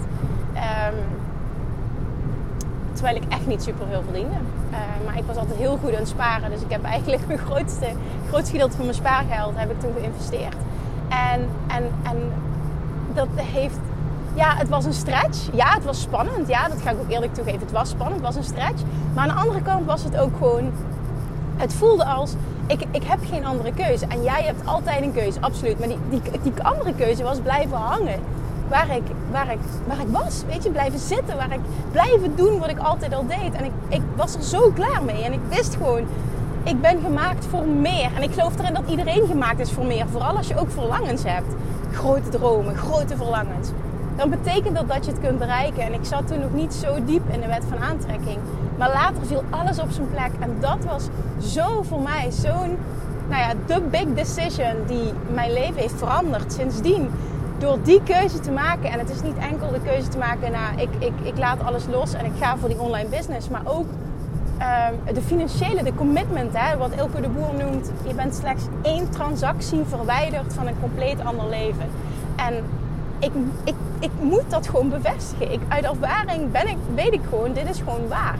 Um, 0.55 0.97
terwijl 2.99 3.17
ik 3.23 3.33
echt 3.33 3.47
niet 3.47 3.63
super 3.63 3.85
veel 3.89 4.03
verdiende. 4.03 4.35
Uh, 4.71 4.77
maar 5.05 5.17
ik 5.17 5.23
was 5.25 5.35
altijd 5.35 5.57
heel 5.57 5.77
goed 5.81 5.91
aan 5.93 5.99
het 5.99 6.07
sparen. 6.07 6.49
Dus 6.49 6.61
ik 6.61 6.71
heb 6.71 6.83
eigenlijk 6.83 7.27
mijn 7.27 7.39
grootste, 7.39 7.87
grootste 8.29 8.51
gedeelte 8.51 8.75
van 8.75 8.85
mijn 8.85 8.97
spaargeld 8.97 9.53
heb 9.55 9.71
ik 9.71 9.79
toen 9.79 9.93
geïnvesteerd. 9.99 10.55
En, 11.09 11.47
en, 11.67 11.83
en 12.03 12.31
dat 13.13 13.27
heeft... 13.35 13.79
Ja, 14.33 14.55
het 14.55 14.69
was 14.69 14.85
een 14.85 14.93
stretch. 14.93 15.37
Ja, 15.53 15.73
het 15.73 15.85
was 15.85 16.01
spannend. 16.01 16.47
Ja, 16.47 16.67
dat 16.67 16.81
ga 16.81 16.89
ik 16.89 16.99
ook 16.99 17.09
eerlijk 17.09 17.33
toegeven. 17.33 17.59
Het 17.59 17.71
was 17.71 17.89
spannend, 17.89 18.15
het 18.15 18.25
was 18.25 18.35
een 18.35 18.51
stretch. 18.53 18.81
Maar 19.13 19.23
aan 19.27 19.35
de 19.35 19.41
andere 19.41 19.61
kant 19.61 19.85
was 19.85 20.03
het 20.03 20.17
ook 20.17 20.37
gewoon... 20.37 20.71
Het 21.57 21.73
voelde 21.73 22.05
als 22.05 22.33
ik, 22.67 22.83
ik 22.91 23.03
heb 23.03 23.19
geen 23.29 23.45
andere 23.45 23.73
keuze. 23.73 24.05
En 24.05 24.23
jij 24.23 24.43
hebt 24.43 24.65
altijd 24.65 25.01
een 25.01 25.13
keuze, 25.13 25.41
absoluut. 25.41 25.79
Maar 25.79 25.87
die, 25.87 25.97
die, 26.09 26.21
die 26.43 26.53
andere 26.63 26.93
keuze 26.93 27.23
was 27.23 27.39
blijven 27.39 27.77
hangen. 27.77 28.19
Waar 28.69 28.95
ik, 28.95 29.03
waar, 29.31 29.51
ik, 29.51 29.59
waar 29.87 29.99
ik 29.99 30.07
was. 30.07 30.43
Weet 30.47 30.63
je, 30.63 30.69
blijven 30.69 30.99
zitten. 30.99 31.35
Waar 31.35 31.53
ik 31.53 31.59
blijven 31.91 32.35
doen 32.35 32.59
wat 32.59 32.69
ik 32.69 32.77
altijd 32.77 33.13
al 33.13 33.25
deed. 33.27 33.53
En 33.53 33.65
ik, 33.65 33.71
ik 33.87 34.01
was 34.15 34.35
er 34.35 34.43
zo 34.43 34.71
klaar 34.71 35.03
mee. 35.03 35.23
En 35.23 35.33
ik 35.33 35.39
wist 35.49 35.75
gewoon, 35.75 36.07
ik 36.63 36.81
ben 36.81 36.99
gemaakt 37.01 37.45
voor 37.45 37.67
meer. 37.67 38.09
En 38.15 38.23
ik 38.23 38.33
geloof 38.33 38.59
erin 38.59 38.73
dat 38.73 38.89
iedereen 38.89 39.27
gemaakt 39.27 39.59
is 39.59 39.71
voor 39.71 39.85
meer. 39.85 40.07
Vooral 40.07 40.37
als 40.37 40.47
je 40.47 40.59
ook 40.59 40.71
verlangens 40.71 41.23
hebt. 41.23 41.53
Grote 41.91 42.29
dromen, 42.29 42.77
grote 42.77 43.15
verlangens. 43.15 43.69
Dan 44.15 44.29
betekent 44.29 44.75
dat 44.75 44.87
dat 44.87 45.05
je 45.05 45.11
het 45.11 45.21
kunt 45.21 45.39
bereiken. 45.39 45.83
En 45.83 45.93
ik 45.93 46.05
zat 46.05 46.27
toen 46.27 46.39
nog 46.39 46.53
niet 46.53 46.73
zo 46.73 47.03
diep 47.05 47.29
in 47.29 47.41
de 47.41 47.47
wet 47.47 47.63
van 47.69 47.79
aantrekking. 47.79 48.37
Maar 48.77 48.89
later 48.89 49.25
viel 49.25 49.43
alles 49.49 49.79
op 49.79 49.91
zijn 49.91 50.09
plek. 50.09 50.31
En 50.39 50.57
dat 50.59 50.77
was 50.85 51.07
zo 51.53 51.81
voor 51.81 52.01
mij 52.01 52.31
zo'n, 52.31 52.77
nou 53.29 53.41
ja, 53.41 53.53
de 53.65 53.81
big 53.81 54.13
decision 54.15 54.73
die 54.87 55.13
mijn 55.33 55.53
leven 55.53 55.75
heeft 55.81 55.97
veranderd 55.97 56.53
sindsdien. 56.53 57.09
Door 57.59 57.77
die 57.83 58.03
keuze 58.03 58.39
te 58.39 58.51
maken. 58.51 58.91
En 58.91 58.99
het 58.99 59.09
is 59.09 59.21
niet 59.21 59.37
enkel 59.37 59.71
de 59.71 59.81
keuze 59.81 60.07
te 60.07 60.17
maken, 60.17 60.51
nou, 60.51 60.77
ik, 60.81 60.89
ik, 60.99 61.13
ik 61.23 61.37
laat 61.37 61.63
alles 61.63 61.85
los 61.91 62.13
en 62.13 62.25
ik 62.25 62.31
ga 62.39 62.57
voor 62.57 62.69
die 62.69 62.79
online 62.79 63.09
business. 63.09 63.49
Maar 63.49 63.61
ook 63.63 63.85
um, 65.05 65.13
de 65.13 65.21
financiële, 65.21 65.83
de 65.83 65.95
commitment, 65.95 66.57
hè, 66.57 66.77
wat 66.77 66.91
Ilko 66.91 67.21
de 67.21 67.29
Boer 67.29 67.53
noemt. 67.53 67.91
Je 68.07 68.13
bent 68.13 68.35
slechts 68.35 68.63
één 68.81 69.09
transactie 69.09 69.83
verwijderd 69.87 70.53
van 70.53 70.67
een 70.67 70.79
compleet 70.79 71.23
ander 71.23 71.49
leven. 71.49 71.89
En 72.35 72.53
ik, 73.19 73.31
ik, 73.63 73.75
ik 73.99 74.11
moet 74.21 74.49
dat 74.49 74.67
gewoon 74.67 74.89
bevestigen. 74.89 75.51
Ik, 75.51 75.59
uit 75.67 75.83
ervaring 75.83 76.51
ben 76.51 76.67
ik, 76.67 76.77
weet 76.95 77.13
ik 77.13 77.21
gewoon, 77.29 77.53
dit 77.53 77.69
is 77.69 77.79
gewoon 77.79 78.07
waar 78.07 78.37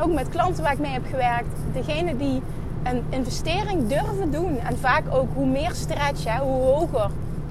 ook 0.00 0.12
met 0.12 0.28
klanten 0.28 0.62
waar 0.62 0.72
ik 0.72 0.78
mee 0.78 0.92
heb 0.92 1.06
gewerkt, 1.10 1.56
degene 1.72 2.16
die 2.16 2.42
een 2.82 3.02
investering 3.08 3.88
durven 3.88 4.30
doen 4.30 4.58
en 4.58 4.78
vaak 4.78 5.02
ook 5.10 5.28
hoe 5.34 5.46
meer 5.46 5.70
stretch, 5.72 6.38
hoe 6.38 6.62
hoger, 6.62 7.10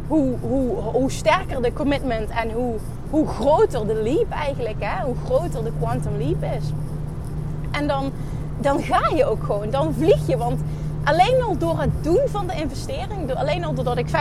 hoe, 0.10 0.36
hoe, 0.42 0.76
hoe 0.76 1.12
sterker 1.12 1.62
de 1.62 1.74
commitment 1.74 2.30
en 2.30 2.52
hoe, 2.52 2.76
hoe 3.10 3.28
groter 3.28 3.88
de 3.88 4.02
leap 4.04 4.32
eigenlijk, 4.32 4.76
hè, 4.80 5.06
hoe 5.06 5.16
groter 5.26 5.64
de 5.64 5.72
quantum 5.80 6.18
leap 6.18 6.44
is. 6.58 6.66
En 7.72 7.88
dan, 7.88 8.12
dan 8.60 8.82
ga 8.82 9.16
je 9.16 9.26
ook 9.26 9.44
gewoon, 9.44 9.70
dan 9.70 9.94
vlieg 9.94 10.28
je, 10.28 10.38
want 10.38 10.60
alleen 11.04 11.44
al 11.44 11.58
door 11.58 11.80
het 11.80 11.90
doen 12.02 12.22
van 12.26 12.48
de 12.48 12.56
investering, 12.56 13.34
alleen 13.34 13.66
al 13.66 13.74
doordat 13.74 13.98
ik 13.98 14.08
15.000 14.08 14.14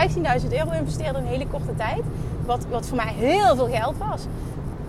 euro 0.51 0.71
investeerde 0.71 1.17
in 1.17 1.23
een 1.23 1.29
hele 1.29 1.47
korte 1.47 1.75
tijd, 1.75 2.01
wat, 2.45 2.65
wat 2.69 2.87
voor 2.87 2.97
mij 2.97 3.13
heel 3.13 3.55
veel 3.55 3.69
geld 3.69 3.97
was, 3.97 4.25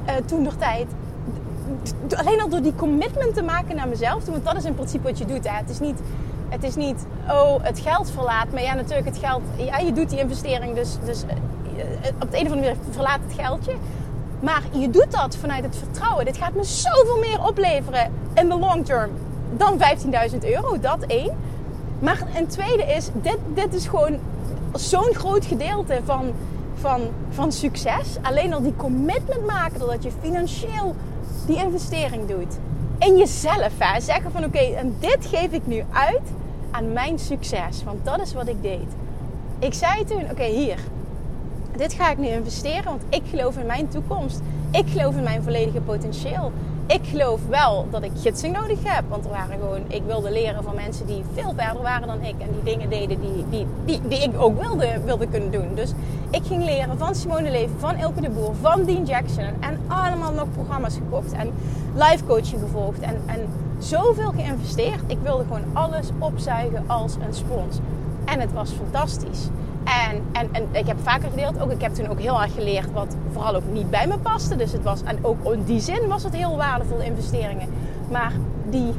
uh, 0.07 0.13
toen 0.27 0.45
door 0.45 0.57
tijd, 0.57 0.87
alleen 2.17 2.41
al 2.41 2.49
door 2.49 2.63
die 2.63 2.75
commitment 2.75 3.35
te 3.35 3.43
maken 3.43 3.77
naar 3.77 3.89
mezelf 3.89 4.25
Want 4.25 4.45
dat 4.45 4.57
is 4.57 4.65
in 4.65 4.75
principe 4.75 5.09
wat 5.09 5.19
je 5.19 5.25
doet. 5.25 5.49
Hè. 5.49 5.57
Het 5.57 5.71
is 5.71 5.81
niet, 5.81 6.01
het 6.51 6.63
is 6.63 6.75
niet, 6.75 7.07
oh, 7.29 7.63
het 7.63 7.81
geld 7.81 8.11
verlaat. 8.11 8.53
Maar 8.53 8.63
ja, 8.63 8.75
natuurlijk, 8.75 9.07
het 9.07 9.19
geld, 9.19 9.43
ja, 9.57 9.79
je 9.79 9.93
doet 9.93 10.11
die 10.11 10.19
investering. 10.19 10.75
Dus, 10.75 10.97
dus 11.05 11.23
eh, 11.23 11.35
op 12.23 12.31
de 12.31 12.39
een 12.39 12.47
of 12.47 12.53
andere 12.53 12.61
manier 12.61 12.77
verlaat 12.91 13.21
het 13.27 13.41
geldje. 13.41 13.73
Maar 14.41 14.63
je 14.71 14.91
doet 14.91 15.11
dat 15.11 15.37
vanuit 15.37 15.65
het 15.65 15.77
vertrouwen. 15.77 16.25
Dit 16.25 16.37
gaat 16.37 16.55
me 16.55 16.65
zoveel 16.65 17.19
meer 17.19 17.47
opleveren 17.47 18.13
in 18.35 18.49
de 18.49 18.59
long 18.59 18.85
term 18.85 19.11
dan 19.57 19.79
15.000 20.33 20.39
euro. 20.41 20.81
Dat 20.81 21.03
één. 21.03 21.37
Maar 21.99 22.23
een 22.37 22.47
tweede 22.47 22.83
is, 22.83 23.09
dit, 23.13 23.39
dit 23.55 23.75
is 23.75 23.87
gewoon 23.87 24.19
zo'n 24.75 25.15
groot 25.15 25.45
gedeelte 25.45 26.01
van, 26.05 26.33
van, 26.75 27.01
van 27.31 27.53
succes. 27.53 28.17
Alleen 28.23 28.55
al 28.55 28.63
die 28.63 28.77
commitment 28.77 29.47
maken, 29.47 29.79
doordat 29.79 30.03
je 30.03 30.11
financieel 30.21 30.95
die 31.47 31.57
investering 31.57 32.29
doet. 32.29 32.59
In 32.99 33.17
jezelf, 33.17 33.73
hè. 33.79 34.01
Zeggen 34.01 34.33
van 34.33 34.45
oké, 34.45 34.59
en 34.59 34.97
dit 34.99 35.27
geef 35.27 35.51
ik 35.51 35.67
nu 35.67 35.85
uit 35.93 36.21
aan 36.71 36.93
mijn 36.93 37.19
succes. 37.19 37.85
Want 37.85 38.05
dat 38.05 38.21
is 38.21 38.33
wat 38.33 38.49
ik 38.49 38.63
deed. 38.63 38.89
Ik 39.59 39.75
zei 39.75 40.05
toen, 40.05 40.31
oké, 40.31 40.45
hier. 40.45 40.79
Dit 41.77 41.93
ga 41.93 42.11
ik 42.11 42.19
nu 42.19 42.27
investeren, 42.27 42.85
want 42.85 43.03
ik 43.09 43.23
geloof 43.31 43.57
in 43.57 43.67
mijn 43.67 43.89
toekomst. 43.89 44.41
Ik 44.71 44.89
geloof 44.89 45.17
in 45.17 45.23
mijn 45.23 45.43
volledige 45.43 45.81
potentieel 45.81 46.53
ik 46.91 47.01
geloof 47.05 47.41
wel 47.49 47.87
dat 47.91 48.03
ik 48.03 48.11
gidsing 48.21 48.57
nodig 48.57 48.79
heb. 48.83 49.05
Want 49.09 49.25
er 49.25 49.31
waren 49.31 49.59
gewoon, 49.59 49.83
ik 49.89 50.03
wilde 50.07 50.33
leren 50.33 50.63
van 50.63 50.75
mensen 50.75 51.07
die 51.07 51.23
veel 51.35 51.53
verder 51.57 51.83
waren 51.83 52.07
dan 52.07 52.23
ik. 52.23 52.35
En 52.39 52.49
die 52.53 52.75
dingen 52.75 52.91
deden 52.91 53.21
die, 53.21 53.67
die, 53.85 54.01
die, 54.09 54.19
ik 54.19 54.41
ook 54.41 54.61
wilde, 54.61 55.01
wilde 55.05 55.27
kunnen 55.27 55.51
doen. 55.51 55.75
Dus 55.75 55.93
ik 56.31 56.43
ging 56.45 56.65
leren 56.65 56.99
van 56.99 57.15
Simone 57.15 57.51
Leven, 57.51 57.79
van 57.79 57.97
Ilke 57.97 58.21
de 58.21 58.31
Boer, 58.31 58.55
van 58.61 58.85
Dean 58.85 59.05
Jackson. 59.05 59.45
En 59.61 59.79
allemaal 59.87 60.33
nog 60.33 60.51
programma's 60.53 60.95
gekocht. 60.95 61.33
En 61.33 61.53
live 61.95 62.25
coaching 62.27 62.61
gevolgd. 62.61 63.01
En, 63.01 63.17
en 63.27 63.41
zoveel 63.81 64.33
geïnvesteerd. 64.37 65.01
Ik 65.07 65.19
wilde 65.23 65.45
gewoon 65.45 65.65
alles 65.73 66.09
opzuigen 66.19 66.85
als 66.87 67.15
een 67.15 67.35
spons. 67.35 67.79
En 68.25 68.41
het 68.41 68.53
was 68.53 68.71
fantastisch. 68.71 69.49
En, 69.85 70.23
en, 70.33 70.49
en 70.53 70.69
ik 70.73 70.87
heb 70.87 70.97
vaker 71.03 71.31
gedeeld, 71.31 71.61
ook 71.61 71.71
ik 71.71 71.81
heb 71.81 71.95
toen 71.95 72.09
ook 72.09 72.21
heel 72.21 72.43
erg 72.43 72.55
geleerd 72.55 72.93
wat 72.93 73.17
vooral 73.33 73.55
ook 73.55 73.73
niet 73.73 73.91
bij 73.91 74.07
me 74.07 74.19
paste. 74.19 74.57
Dus 74.57 74.73
het 74.73 74.83
was, 74.83 75.03
en 75.03 75.19
ook 75.25 75.53
in 75.53 75.65
die 75.65 75.81
zin 75.81 76.09
was 76.09 76.23
het 76.23 76.37
heel 76.37 76.57
waardevolle 76.57 77.05
investeringen. 77.05 77.69
Maar 78.11 78.33
die, 78.71 78.93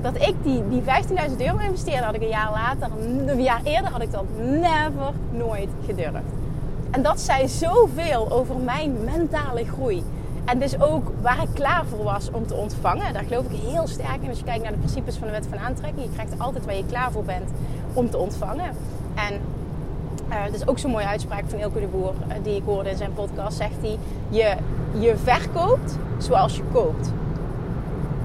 dat 0.00 0.14
ik 0.16 0.34
die, 0.42 0.68
die 0.68 0.82
15.000 0.82 0.86
euro 1.38 1.58
investeerde, 1.58 2.04
had 2.04 2.14
ik 2.14 2.22
een 2.22 2.28
jaar 2.28 2.50
later, 2.50 2.88
een 3.26 3.42
jaar 3.42 3.60
eerder 3.64 3.90
had 3.90 4.02
ik 4.02 4.12
dat 4.12 4.24
never, 4.38 5.12
nooit 5.30 5.68
gedurfd. 5.86 6.22
En 6.90 7.02
dat 7.02 7.20
zei 7.20 7.48
zoveel 7.48 8.30
over 8.30 8.56
mijn 8.56 8.96
mentale 9.04 9.64
groei. 9.64 10.02
En 10.46 10.58
dus 10.58 10.80
ook 10.80 11.12
waar 11.20 11.42
ik 11.42 11.48
klaar 11.54 11.84
voor 11.86 12.04
was 12.04 12.30
om 12.30 12.46
te 12.46 12.54
ontvangen. 12.54 13.12
Daar 13.12 13.24
geloof 13.24 13.44
ik 13.44 13.60
heel 13.60 13.86
sterk 13.86 14.22
in 14.22 14.28
als 14.28 14.38
je 14.38 14.44
kijkt 14.44 14.62
naar 14.62 14.72
de 14.72 14.78
principes 14.78 15.16
van 15.16 15.26
de 15.26 15.32
wet 15.32 15.46
van 15.50 15.58
aantrekking. 15.58 16.06
Je 16.06 16.12
krijgt 16.12 16.38
altijd 16.38 16.64
waar 16.64 16.76
je 16.76 16.86
klaar 16.86 17.12
voor 17.12 17.24
bent 17.24 17.50
om 17.92 18.10
te 18.10 18.16
ontvangen. 18.16 18.70
En 19.14 19.40
uh, 20.28 20.44
dat 20.44 20.54
is 20.54 20.66
ook 20.66 20.78
zo'n 20.78 20.90
mooie 20.90 21.06
uitspraak 21.06 21.44
van 21.46 21.58
Ilko 21.58 21.80
de 21.80 21.86
Boer, 21.86 22.12
uh, 22.28 22.34
die 22.42 22.56
ik 22.56 22.62
hoorde 22.64 22.90
in 22.90 22.96
zijn 22.96 23.12
podcast. 23.12 23.56
Zegt 23.56 23.80
hij: 23.80 23.98
je, 24.28 24.56
je 24.98 25.16
verkoopt 25.16 25.96
zoals 26.18 26.56
je 26.56 26.62
koopt. 26.72 27.10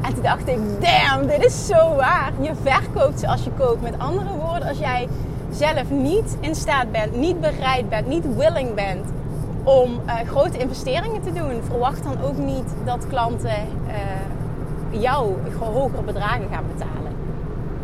En 0.01 0.13
toen 0.13 0.23
dacht 0.23 0.47
ik: 0.47 0.59
damn, 0.79 1.27
dit 1.27 1.45
is 1.45 1.65
zo 1.67 1.95
waar. 1.95 2.31
Je 2.41 2.51
verkoopt 2.63 3.19
zoals 3.19 3.43
je 3.43 3.51
koopt. 3.57 3.81
Met 3.81 3.99
andere 3.99 4.29
woorden, 4.35 4.67
als 4.67 4.77
jij 4.77 5.07
zelf 5.51 5.89
niet 5.89 6.37
in 6.39 6.55
staat 6.55 6.91
bent, 6.91 7.15
niet 7.15 7.41
bereid 7.41 7.89
bent, 7.89 8.07
niet 8.07 8.35
willing 8.35 8.73
bent 8.73 9.05
om 9.63 9.99
uh, 10.05 10.13
grote 10.27 10.57
investeringen 10.57 11.21
te 11.21 11.33
doen, 11.33 11.61
verwacht 11.63 12.03
dan 12.03 12.21
ook 12.23 12.37
niet 12.37 12.67
dat 12.85 13.07
klanten 13.07 13.67
jou 14.89 15.35
hogere 15.59 16.01
bedragen 16.01 16.47
gaan 16.51 16.63
betalen. 16.77 17.11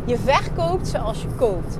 Je 0.04 0.18
verkoopt 0.18 0.88
zoals 0.88 1.22
je 1.22 1.28
koopt. 1.36 1.78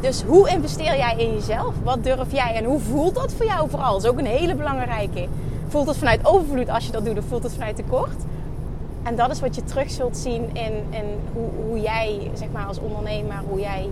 Dus 0.00 0.22
hoe 0.22 0.48
investeer 0.48 0.96
jij 0.96 1.14
in 1.16 1.32
jezelf? 1.32 1.74
Wat 1.82 2.04
durf 2.04 2.32
jij 2.32 2.54
en 2.54 2.64
hoe 2.64 2.80
voelt 2.80 3.14
dat 3.14 3.32
voor 3.32 3.46
jou 3.46 3.70
vooral? 3.70 3.92
Dat 3.92 4.02
is 4.02 4.10
ook 4.10 4.18
een 4.18 4.26
hele 4.26 4.54
belangrijke. 4.54 5.28
Voelt 5.68 5.86
het 5.86 5.96
vanuit 5.96 6.26
overvloed 6.26 6.68
als 6.68 6.86
je 6.86 6.92
dat 6.92 7.04
doet 7.04 7.18
of 7.18 7.24
voelt 7.24 7.42
het 7.42 7.52
vanuit 7.52 7.76
tekort? 7.76 8.24
En 9.02 9.16
dat 9.16 9.30
is 9.30 9.40
wat 9.40 9.54
je 9.54 9.64
terug 9.64 9.90
zult 9.90 10.16
zien 10.16 10.42
in, 10.52 10.72
in 10.90 11.04
hoe, 11.32 11.48
hoe 11.66 11.80
jij, 11.80 12.30
zeg 12.34 12.48
maar 12.52 12.66
als 12.66 12.78
ondernemer, 12.78 13.36
hoe 13.48 13.60
jij 13.60 13.88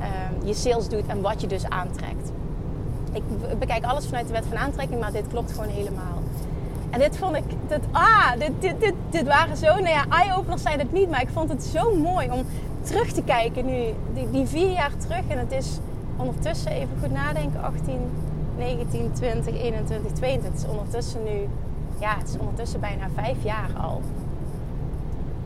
ehm, 0.00 0.46
je 0.46 0.54
sales 0.54 0.88
doet 0.88 1.06
en 1.06 1.20
wat 1.20 1.40
je 1.40 1.46
dus 1.46 1.68
aantrekt. 1.68 2.32
Ik 3.16 3.58
bekijk 3.58 3.84
alles 3.84 4.06
vanuit 4.06 4.26
de 4.26 4.32
wet 4.32 4.46
van 4.48 4.56
aantrekking, 4.56 5.00
maar 5.00 5.12
dit 5.12 5.28
klopt 5.28 5.52
gewoon 5.52 5.68
helemaal. 5.68 6.22
En 6.90 6.98
dit 6.98 7.16
vond 7.16 7.36
ik, 7.36 7.44
dit, 7.68 7.80
ah, 7.90 8.32
dit, 8.38 8.50
dit, 8.60 8.80
dit, 8.80 8.94
dit 9.10 9.26
waren 9.26 9.56
zo, 9.56 9.66
nou 9.66 9.88
ja, 9.88 10.04
eye-openers 10.08 10.62
zijn 10.62 10.78
het 10.78 10.92
niet, 10.92 11.10
maar 11.10 11.20
ik 11.20 11.28
vond 11.28 11.48
het 11.48 11.64
zo 11.64 11.94
mooi 11.94 12.30
om 12.30 12.44
terug 12.80 13.12
te 13.12 13.22
kijken 13.22 13.66
nu, 13.66 13.82
die, 14.14 14.30
die 14.30 14.46
vier 14.46 14.70
jaar 14.70 14.96
terug. 14.96 15.22
En 15.28 15.38
het 15.38 15.52
is 15.52 15.78
ondertussen, 16.16 16.70
even 16.70 16.96
goed 17.00 17.12
nadenken, 17.12 17.62
18, 17.62 18.00
19, 18.56 19.12
20, 19.12 19.54
21, 19.54 20.12
22. 20.12 20.50
Het 20.52 20.62
is 20.62 20.68
ondertussen 20.68 21.22
nu, 21.24 21.48
ja, 22.00 22.16
het 22.18 22.28
is 22.28 22.38
ondertussen 22.38 22.80
bijna 22.80 23.08
vijf 23.14 23.36
jaar 23.42 23.70
al. 23.80 24.00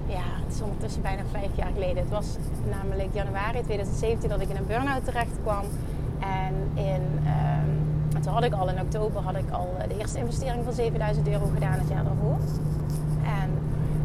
Ja, 0.06 0.24
het 0.44 0.54
is 0.54 0.60
ondertussen 0.60 1.02
bijna 1.02 1.22
vijf 1.30 1.50
jaar 1.54 1.70
geleden. 1.72 1.96
Het 1.96 2.10
was 2.10 2.26
namelijk 2.70 3.08
januari 3.12 3.62
2017 3.62 4.28
dat 4.28 4.40
ik 4.40 4.48
in 4.48 4.56
een 4.56 4.66
burn-out 4.66 5.04
terecht 5.04 5.36
kwam. 5.42 5.64
En 6.20 6.54
in, 6.74 7.02
um, 8.12 8.22
toen 8.22 8.32
had 8.32 8.44
ik 8.44 8.52
al 8.52 8.68
in 8.68 8.80
oktober 8.80 9.22
had 9.22 9.36
ik 9.36 9.50
al 9.50 9.74
de 9.88 9.98
eerste 9.98 10.18
investering 10.18 10.64
van 10.64 10.72
7000 10.72 11.28
euro 11.28 11.50
gedaan 11.54 11.78
het 11.78 11.88
jaar 11.88 12.04
daarvoor. 12.04 12.38
En 13.24 13.50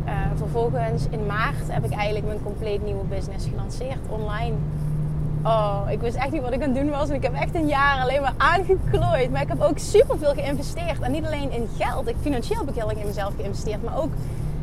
uh, 0.05 0.11
vervolgens 0.35 1.07
in 1.09 1.25
maart 1.25 1.71
heb 1.71 1.85
ik 1.85 1.91
eigenlijk 1.91 2.25
mijn 2.25 2.43
compleet 2.43 2.83
nieuwe 2.83 3.03
business 3.03 3.47
gelanceerd 3.47 3.99
online. 4.09 4.55
Oh, 5.45 5.81
ik 5.89 5.99
wist 5.99 6.15
echt 6.15 6.31
niet 6.31 6.41
wat 6.41 6.53
ik 6.53 6.61
aan 6.61 6.69
het 6.69 6.77
doen 6.77 6.89
was. 6.89 7.09
En 7.09 7.15
ik 7.15 7.23
heb 7.23 7.33
echt 7.33 7.55
een 7.55 7.67
jaar 7.67 8.01
alleen 8.01 8.21
maar 8.21 8.33
aangeklooid. 8.37 9.31
Maar 9.31 9.41
ik 9.41 9.47
heb 9.47 9.61
ook 9.61 9.77
super 9.77 10.17
veel 10.17 10.33
geïnvesteerd. 10.33 10.99
En 10.99 11.11
niet 11.11 11.25
alleen 11.25 11.51
in 11.51 11.67
geld. 11.77 12.07
Ik, 12.07 12.15
financieel 12.21 12.59
heb 12.59 12.69
ik 12.69 12.75
heel 12.75 12.89
erg 12.89 12.99
in 12.99 13.05
mezelf 13.05 13.33
geïnvesteerd. 13.35 13.83
Maar 13.83 13.97
ook 13.97 14.13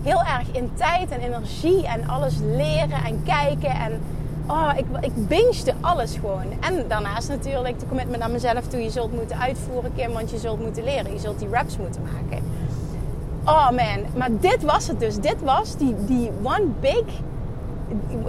heel 0.02 0.20
erg 0.20 0.50
in 0.52 0.70
tijd 0.74 1.10
en 1.10 1.20
energie. 1.20 1.86
En 1.86 2.08
alles 2.08 2.34
leren 2.38 3.04
en 3.04 3.22
kijken. 3.24 3.70
En 3.70 4.00
oh, 4.46 4.72
ik, 4.76 4.84
ik 5.00 5.74
alles 5.80 6.14
gewoon. 6.14 6.44
En 6.60 6.88
daarnaast 6.88 7.28
natuurlijk 7.28 7.80
de 7.80 7.86
commitment 7.86 8.18
naar 8.18 8.30
mezelf 8.30 8.66
toe. 8.66 8.82
Je 8.82 8.90
zult 8.90 9.12
moeten 9.12 9.38
uitvoeren, 9.38 9.92
Kim. 9.96 10.12
Want 10.12 10.30
je 10.30 10.38
zult 10.38 10.60
moeten 10.60 10.84
leren. 10.84 11.12
Je 11.12 11.18
zult 11.18 11.38
die 11.38 11.48
raps 11.48 11.76
moeten 11.76 12.02
maken. 12.02 12.44
Oh 13.44 13.70
man. 13.70 14.04
Maar 14.16 14.30
dit 14.40 14.62
was 14.62 14.88
het 14.88 15.00
dus. 15.00 15.16
Dit 15.16 15.42
was 15.42 15.76
die, 15.76 15.94
die 16.06 16.30
one 16.42 16.66
big 16.80 17.04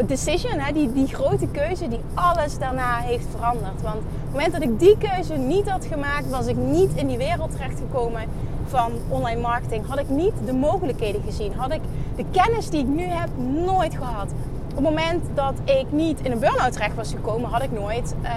decision, 0.05 0.59
hè, 0.59 0.73
die, 0.73 0.93
die 0.93 1.07
grote 1.07 1.47
keuze 1.47 1.87
die 1.87 1.99
alles 2.13 2.57
daarna 2.57 2.97
heeft 2.97 3.25
veranderd. 3.31 3.81
Want 3.81 3.95
op 3.95 4.03
het 4.03 4.31
moment 4.31 4.51
dat 4.51 4.61
ik 4.61 4.79
die 4.79 4.97
keuze 4.97 5.33
niet 5.33 5.69
had 5.69 5.85
gemaakt, 5.85 6.29
was 6.29 6.47
ik 6.47 6.55
niet 6.55 6.91
in 6.95 7.07
die 7.07 7.17
wereld 7.17 7.51
terechtgekomen 7.51 8.21
van 8.67 8.91
online 9.09 9.41
marketing. 9.41 9.87
Had 9.87 9.99
ik 9.99 10.09
niet 10.09 10.33
de 10.45 10.53
mogelijkheden 10.53 11.21
gezien. 11.25 11.53
Had 11.53 11.71
ik 11.71 11.81
de 12.15 12.25
kennis 12.31 12.69
die 12.69 12.79
ik 12.79 12.87
nu 12.87 13.03
heb 13.03 13.29
nooit 13.65 13.95
gehad. 13.95 14.31
Op 14.75 14.83
het 14.83 14.87
moment 14.87 15.23
dat 15.33 15.53
ik 15.65 15.91
niet 15.91 16.19
in 16.21 16.31
een 16.31 16.39
burn-out 16.39 16.71
terecht 16.71 16.95
was 16.95 17.11
gekomen, 17.11 17.49
had 17.49 17.63
ik 17.63 17.71
nooit 17.71 18.15
uh, 18.23 18.29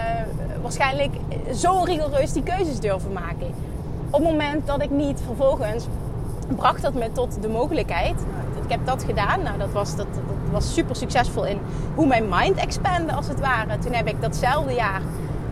waarschijnlijk 0.62 1.14
zo 1.54 1.82
rigoureus 1.84 2.32
die 2.32 2.42
keuzes 2.42 2.80
durven 2.80 3.12
maken. 3.12 3.46
Op 4.10 4.20
het 4.20 4.30
moment 4.30 4.66
dat 4.66 4.82
ik 4.82 4.90
niet 4.90 5.20
vervolgens 5.24 5.86
bracht 6.56 6.82
dat 6.82 6.94
me 6.94 7.12
tot 7.12 7.42
de 7.42 7.48
mogelijkheid. 7.48 8.14
Ik 8.64 8.70
heb 8.70 8.86
dat 8.86 9.04
gedaan. 9.04 9.42
Nou, 9.42 9.58
dat 9.58 9.72
was, 9.72 9.96
dat, 9.96 10.06
was 10.50 10.74
super 10.74 10.96
succesvol 10.96 11.44
in 11.44 11.58
hoe 11.94 12.06
mijn 12.06 12.28
mind 12.28 12.56
expandde 12.56 13.12
als 13.12 13.28
het 13.28 13.40
ware. 13.40 13.78
Toen 13.78 13.92
heb 13.92 14.08
ik 14.08 14.20
datzelfde 14.20 14.74
jaar 14.74 15.00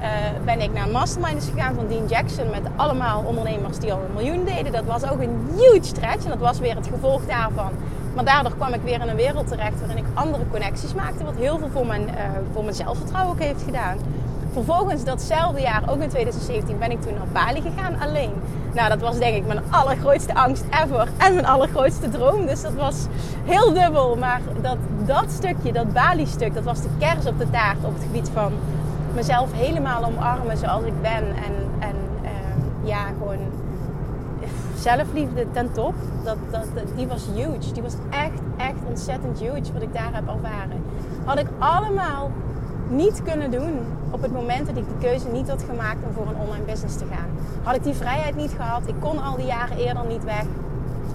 uh, 0.00 0.06
ben 0.44 0.60
ik 0.60 0.72
naar 0.72 0.86
een 0.86 0.92
mastermind 0.92 1.50
gegaan 1.54 1.74
van 1.74 1.86
Dean 1.88 2.06
Jackson 2.06 2.50
met 2.50 2.62
allemaal 2.76 3.22
ondernemers 3.26 3.78
die 3.78 3.92
al 3.92 4.00
een 4.08 4.14
miljoen 4.14 4.44
deden. 4.44 4.72
Dat 4.72 4.84
was 4.84 5.10
ook 5.10 5.20
een 5.20 5.48
huge 5.56 5.84
stretch 5.84 6.24
en 6.24 6.30
dat 6.30 6.38
was 6.38 6.58
weer 6.58 6.76
het 6.76 6.86
gevolg 6.86 7.26
daarvan. 7.26 7.70
Maar 8.14 8.24
daardoor 8.24 8.54
kwam 8.54 8.72
ik 8.72 8.82
weer 8.82 9.00
in 9.00 9.08
een 9.08 9.16
wereld 9.16 9.48
terecht 9.48 9.78
waarin 9.78 9.96
ik 9.96 10.04
andere 10.14 10.44
connecties 10.50 10.94
maakte, 10.94 11.24
wat 11.24 11.36
heel 11.36 11.58
veel 11.58 11.68
voor 11.68 11.86
mijn, 11.86 12.02
uh, 12.02 12.14
voor 12.52 12.62
mijn 12.62 12.74
zelfvertrouwen 12.74 13.32
ook 13.32 13.40
heeft 13.40 13.62
gedaan. 13.62 13.96
Vervolgens 14.52 15.04
datzelfde 15.04 15.60
jaar, 15.60 15.82
ook 15.88 16.00
in 16.00 16.08
2017, 16.08 16.78
ben 16.78 16.90
ik 16.90 17.02
toen 17.02 17.14
naar 17.14 17.44
Bali 17.44 17.60
gegaan 17.60 18.00
alleen. 18.00 18.32
Nou, 18.74 18.88
dat 18.88 19.00
was 19.00 19.18
denk 19.18 19.36
ik 19.36 19.46
mijn 19.46 19.60
allergrootste 19.70 20.34
angst 20.34 20.64
ever 20.70 21.08
en 21.18 21.34
mijn 21.34 21.46
allergrootste 21.46 22.08
droom. 22.08 22.46
Dus 22.46 22.62
dat 22.62 22.74
was 22.74 23.06
heel 23.44 23.72
dubbel. 23.72 24.16
Maar 24.16 24.40
dat, 24.62 24.76
dat 25.06 25.30
stukje, 25.30 25.72
dat 25.72 25.92
Bali-stuk, 25.92 26.54
dat 26.54 26.64
was 26.64 26.82
de 26.82 26.88
kers 26.98 27.26
op 27.26 27.38
de 27.38 27.50
taart 27.50 27.84
op 27.84 27.94
het 27.94 28.02
gebied 28.02 28.30
van 28.32 28.52
mezelf 29.14 29.52
helemaal 29.52 30.04
omarmen 30.04 30.56
zoals 30.56 30.84
ik 30.84 31.02
ben. 31.02 31.24
En, 31.24 31.54
en 31.78 31.96
uh, 32.22 32.88
ja, 32.88 33.06
gewoon 33.18 33.38
zelfliefde 34.84 35.46
ten 35.50 35.72
top. 35.72 35.94
Dat, 36.24 36.36
dat, 36.50 36.66
die 36.96 37.06
was 37.06 37.26
huge. 37.34 37.72
Die 37.72 37.82
was 37.82 37.94
echt, 38.10 38.40
echt 38.56 38.78
ontzettend 38.88 39.38
huge 39.38 39.72
wat 39.72 39.82
ik 39.82 39.92
daar 39.92 40.14
heb 40.14 40.28
ervaren. 40.28 40.82
Had 41.24 41.38
ik 41.38 41.46
allemaal 41.58 42.30
niet 42.88 43.22
kunnen 43.22 43.50
doen 43.50 43.78
op 44.10 44.22
het 44.22 44.32
moment 44.32 44.66
dat 44.66 44.76
ik 44.76 44.84
die 44.84 45.10
keuze 45.10 45.28
niet 45.28 45.48
had 45.48 45.62
gemaakt 45.62 46.04
om 46.06 46.12
voor 46.12 46.26
een 46.26 46.40
online 46.46 46.64
business 46.64 46.96
te 46.96 47.04
gaan. 47.04 47.28
Had 47.62 47.74
ik 47.74 47.82
die 47.82 47.94
vrijheid 47.94 48.36
niet 48.36 48.52
gehad, 48.56 48.82
ik 48.86 48.94
kon 49.00 49.22
al 49.22 49.36
die 49.36 49.46
jaren 49.46 49.76
eerder 49.76 50.06
niet 50.06 50.24
weg. 50.24 50.44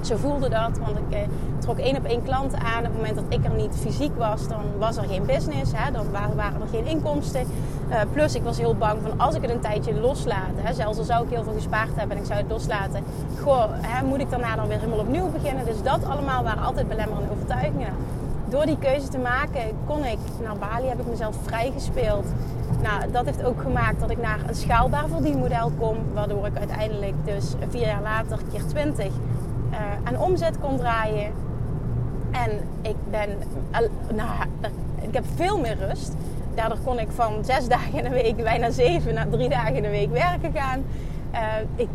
Ze 0.02 0.18
voelde 0.18 0.50
dat, 0.50 0.78
want 0.78 0.98
ik 0.98 1.14
eh, 1.14 1.20
trok 1.60 1.78
één 1.78 1.98
op 1.98 2.06
één 2.06 2.24
klanten 2.24 2.60
aan. 2.60 2.80
Op 2.80 2.84
het 2.84 2.96
moment 2.96 3.16
dat 3.16 3.26
ik 3.30 3.46
er 3.46 3.54
niet 3.54 3.76
fysiek 3.76 4.18
was, 4.18 4.48
dan 4.48 4.64
was 4.78 4.98
er 4.98 5.04
geen 5.04 5.26
business. 5.26 5.72
Hè? 5.76 5.92
Dan 5.92 6.12
waren 6.12 6.62
er 6.62 6.68
geen 6.72 6.86
inkomsten. 6.86 7.46
Uh, 7.90 8.02
plus, 8.14 8.36
ik 8.36 8.44
was 8.44 8.58
heel 8.58 8.76
bang 8.76 9.02
van 9.02 9.20
als 9.20 9.36
ik 9.36 9.42
het 9.42 9.52
een 9.52 9.60
tijdje 9.60 10.00
loslaat, 10.00 10.54
hè, 10.56 10.74
zelfs 10.74 10.98
al 10.98 11.04
zou 11.04 11.24
ik 11.24 11.30
heel 11.30 11.44
veel 11.44 11.54
gespaard 11.54 11.96
hebben 11.96 12.16
en 12.16 12.22
ik 12.22 12.28
zou 12.28 12.40
het 12.40 12.50
loslaten, 12.50 13.04
goh, 13.42 13.66
hè, 13.72 14.06
moet 14.06 14.20
ik 14.20 14.30
daarna 14.30 14.56
dan 14.56 14.68
weer 14.68 14.80
helemaal 14.80 15.00
opnieuw 15.00 15.32
beginnen? 15.32 15.66
Dus 15.66 15.82
dat 15.82 16.06
allemaal 16.06 16.44
waren 16.44 16.64
altijd 16.64 16.88
belemmerende 16.88 17.32
overtuigingen 17.32 17.94
door 18.50 18.66
die 18.66 18.78
keuze 18.78 19.08
te 19.08 19.18
maken 19.18 19.62
kon 19.86 20.06
ik 20.06 20.18
naar 20.44 20.58
Bali, 20.58 20.88
heb 20.88 21.00
ik 21.00 21.08
mezelf 21.08 21.36
vrijgespeeld. 21.44 22.26
Nou, 22.82 23.12
dat 23.12 23.26
heeft 23.26 23.44
ook 23.44 23.62
gemaakt 23.62 24.00
dat 24.00 24.10
ik 24.10 24.22
naar 24.22 24.40
een 24.48 24.56
schaalbaar 24.56 25.08
verdienmodel 25.08 25.72
kom, 25.80 25.98
waardoor 26.14 26.46
ik 26.46 26.58
uiteindelijk 26.58 27.14
dus 27.26 27.54
vier 27.70 27.86
jaar 27.86 28.02
later 28.02 28.40
keer 28.52 28.66
20 28.66 29.06
uh, 29.06 29.78
aan 30.04 30.18
omzet 30.18 30.60
kon 30.60 30.78
draaien. 30.78 31.32
En 32.32 32.52
ik 32.82 32.96
ben, 33.10 33.30
nou, 34.14 34.30
ik 35.02 35.14
heb 35.14 35.24
veel 35.36 35.60
meer 35.60 35.78
rust. 35.88 36.14
Daardoor 36.60 36.80
kon 36.84 37.00
ik 37.00 37.08
van 37.12 37.46
zes 37.46 37.68
dagen 37.76 37.98
in 37.98 38.04
de 38.04 38.10
week 38.10 38.36
bijna 38.36 38.72
zeven 38.72 39.14
naar 39.14 39.30
drie 39.30 39.50
dagen 39.50 39.76
in 39.76 39.82
de 39.82 39.90
week 39.90 40.12
werken 40.12 40.52
gaan. 40.54 40.84
Uh, 41.34 41.40
ik, 41.76 41.88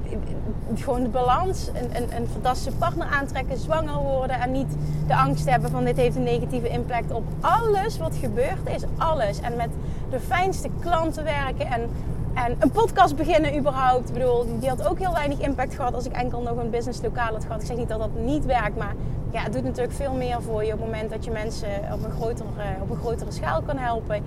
gewoon 0.75 1.03
de 1.03 1.09
balans, 1.09 1.69
een, 1.69 2.03
een, 2.03 2.17
een, 2.17 2.27
fantastische 2.33 2.79
partner 2.79 3.07
aantrekken, 3.07 3.59
zwanger 3.59 3.99
worden 3.99 4.41
en 4.41 4.53
niet 4.53 4.77
de 5.07 5.17
angst 5.17 5.51
hebben 5.51 5.71
van 5.71 5.85
dit 5.85 5.97
heeft 5.97 6.17
een 6.17 6.23
negatieve 6.23 6.69
impact 6.69 7.13
op 7.13 7.25
alles 7.41 7.99
wat 7.99 8.17
gebeurd 8.21 8.69
is. 8.75 8.83
Alles. 8.97 9.41
En 9.41 9.57
met 9.57 9.69
de 10.11 10.21
fijnste 10.21 10.69
klanten 10.81 11.25
werken 11.25 11.67
en, 11.67 11.91
en 12.35 12.57
een 12.59 12.71
podcast 12.71 13.17
beginnen 13.17 13.59
überhaupt. 13.59 14.09
Ik 14.09 14.15
bedoel, 14.15 14.59
die 14.61 14.69
had 14.69 14.89
ook 14.89 14.99
heel 14.99 15.13
weinig 15.13 15.39
impact 15.39 15.75
gehad 15.75 15.95
als 15.95 16.07
ik 16.07 16.13
enkel 16.13 16.41
nog 16.41 16.57
een 16.57 16.71
business 16.71 17.03
lokaal 17.03 17.33
had 17.33 17.45
gehad. 17.45 17.61
Ik 17.61 17.67
zeg 17.67 17.77
niet 17.77 17.89
dat 17.89 17.99
dat 17.99 18.15
niet 18.25 18.45
werkt, 18.45 18.77
maar 18.77 18.95
ja, 19.31 19.41
het 19.43 19.53
doet 19.53 19.65
natuurlijk 19.65 19.95
veel 19.95 20.13
meer 20.13 20.43
voor 20.43 20.65
je 20.65 20.73
op 20.73 20.79
het 20.79 20.87
moment 20.91 21.11
dat 21.11 21.25
je 21.25 21.31
mensen 21.31 21.69
op 21.93 22.05
een 22.05 22.11
grotere, 22.11 22.49
op 22.83 22.91
een 22.91 22.97
grotere 22.97 23.33
schaal 23.33 23.63
kan 23.63 23.77
helpen. 23.79 24.23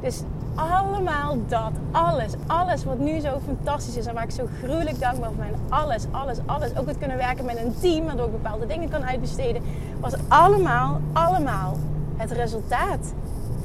Dus 0.00 0.22
allemaal 0.54 1.36
dat. 1.48 1.72
Alles. 1.90 2.32
Alles 2.46 2.84
wat 2.84 2.98
nu 2.98 3.20
zo 3.20 3.40
fantastisch 3.46 3.96
is 3.96 4.06
en 4.06 4.14
waar 4.14 4.24
ik 4.24 4.30
zo 4.30 4.46
gruwelijk 4.62 5.00
dankbaar 5.00 5.30
voor 5.30 5.44
ben. 5.44 5.60
Alles, 5.68 6.04
alles, 6.10 6.38
alles. 6.46 6.76
Ook 6.76 6.86
het 6.86 6.98
kunnen 6.98 7.16
werken 7.16 7.44
met 7.44 7.56
een 7.56 7.74
team 7.80 8.04
waardoor 8.04 8.26
ik 8.26 8.32
bepaalde 8.32 8.66
dingen 8.66 8.88
kan 8.88 9.04
uitbesteden. 9.04 9.62
Was 10.00 10.14
allemaal, 10.28 11.00
allemaal 11.12 11.76
het 12.16 12.30
resultaat 12.30 13.12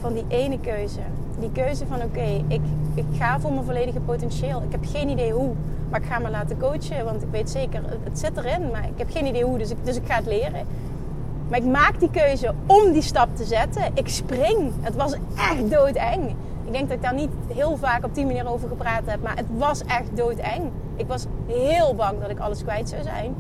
van 0.02 0.14
die 0.14 0.26
ene 0.28 0.60
keuze. 0.60 1.00
Die 1.40 1.52
keuze 1.52 1.86
van 1.88 2.02
oké, 2.02 2.44
ik, 2.48 2.62
ik 2.94 3.06
ga 3.18 3.40
voor 3.40 3.52
mijn 3.52 3.66
volledige 3.66 4.00
potentieel. 4.00 4.62
Ik 4.62 4.72
heb 4.72 4.86
geen 4.86 5.10
idee 5.10 5.32
hoe, 5.32 5.54
maar 5.90 6.02
ik 6.02 6.08
ga 6.08 6.20
me 6.20 6.30
laten 6.30 6.58
coachen. 6.58 7.06
Want 7.06 7.22
ik 7.22 7.28
weet 7.32 7.50
zeker, 7.50 7.82
het 8.04 8.20
zit 8.20 8.38
erin, 8.38 8.72
maar 8.72 8.84
ik 8.84 8.98
heb 8.98 9.12
geen 9.12 9.26
idee 9.26 9.44
hoe. 9.44 9.58
Dus 9.58 9.70
ik, 9.70 9.78
dus 9.84 9.96
ik 9.96 10.06
ga 10.06 10.16
het 10.16 10.26
leren. 10.26 10.66
Maar 11.48 11.60
ik 11.60 11.66
maak 11.66 12.00
die 12.00 12.10
keuze 12.12 12.54
om 12.66 12.92
die 12.92 13.02
stap 13.02 13.36
te 13.36 13.44
zetten. 13.44 13.84
Ik 13.94 14.08
spring. 14.08 14.72
Het 14.82 14.96
was 14.96 15.14
echt 15.36 15.72
doodeng. 15.72 16.36
Ik 16.66 16.72
denk 16.72 16.88
dat 16.88 16.98
ik 16.98 17.04
daar 17.04 17.14
niet 17.14 17.30
heel 17.48 17.78
vaak 17.78 18.06
op 18.06 18.16
die 18.16 18.26
manier 18.26 18.48
over 18.48 18.68
gepraat 18.68 19.06
heb. 19.06 19.24
Maar 19.24 19.36
het 19.36 19.46
was 19.58 19.84
echt 19.84 20.16
doodeng. 20.16 20.72
Ik 20.96 21.08
was 21.08 21.26
heel 21.48 21.96
bang 21.96 22.22
dat 22.22 22.30
ik 22.30 22.40
alles 22.40 22.64
kwijt 22.64 22.90
zou 22.90 23.04
zijn. 23.04 23.36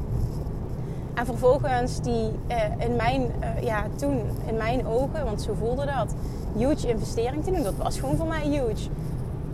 En 1.13 1.25
vervolgens 1.25 2.01
die 2.01 2.31
uh, 2.47 2.85
in 2.85 2.95
mijn, 2.95 3.21
uh, 3.21 3.63
ja, 3.63 3.83
toen 3.95 4.21
in 4.45 4.57
mijn 4.57 4.87
ogen, 4.87 5.25
want 5.25 5.41
zo 5.41 5.53
voelde 5.59 5.85
dat, 5.85 6.15
huge 6.57 6.87
investering 6.87 7.43
te 7.43 7.51
doen. 7.51 7.63
Dat 7.63 7.75
was 7.77 7.99
gewoon 7.99 8.15
voor 8.15 8.27
mij 8.27 8.43
huge. 8.43 8.89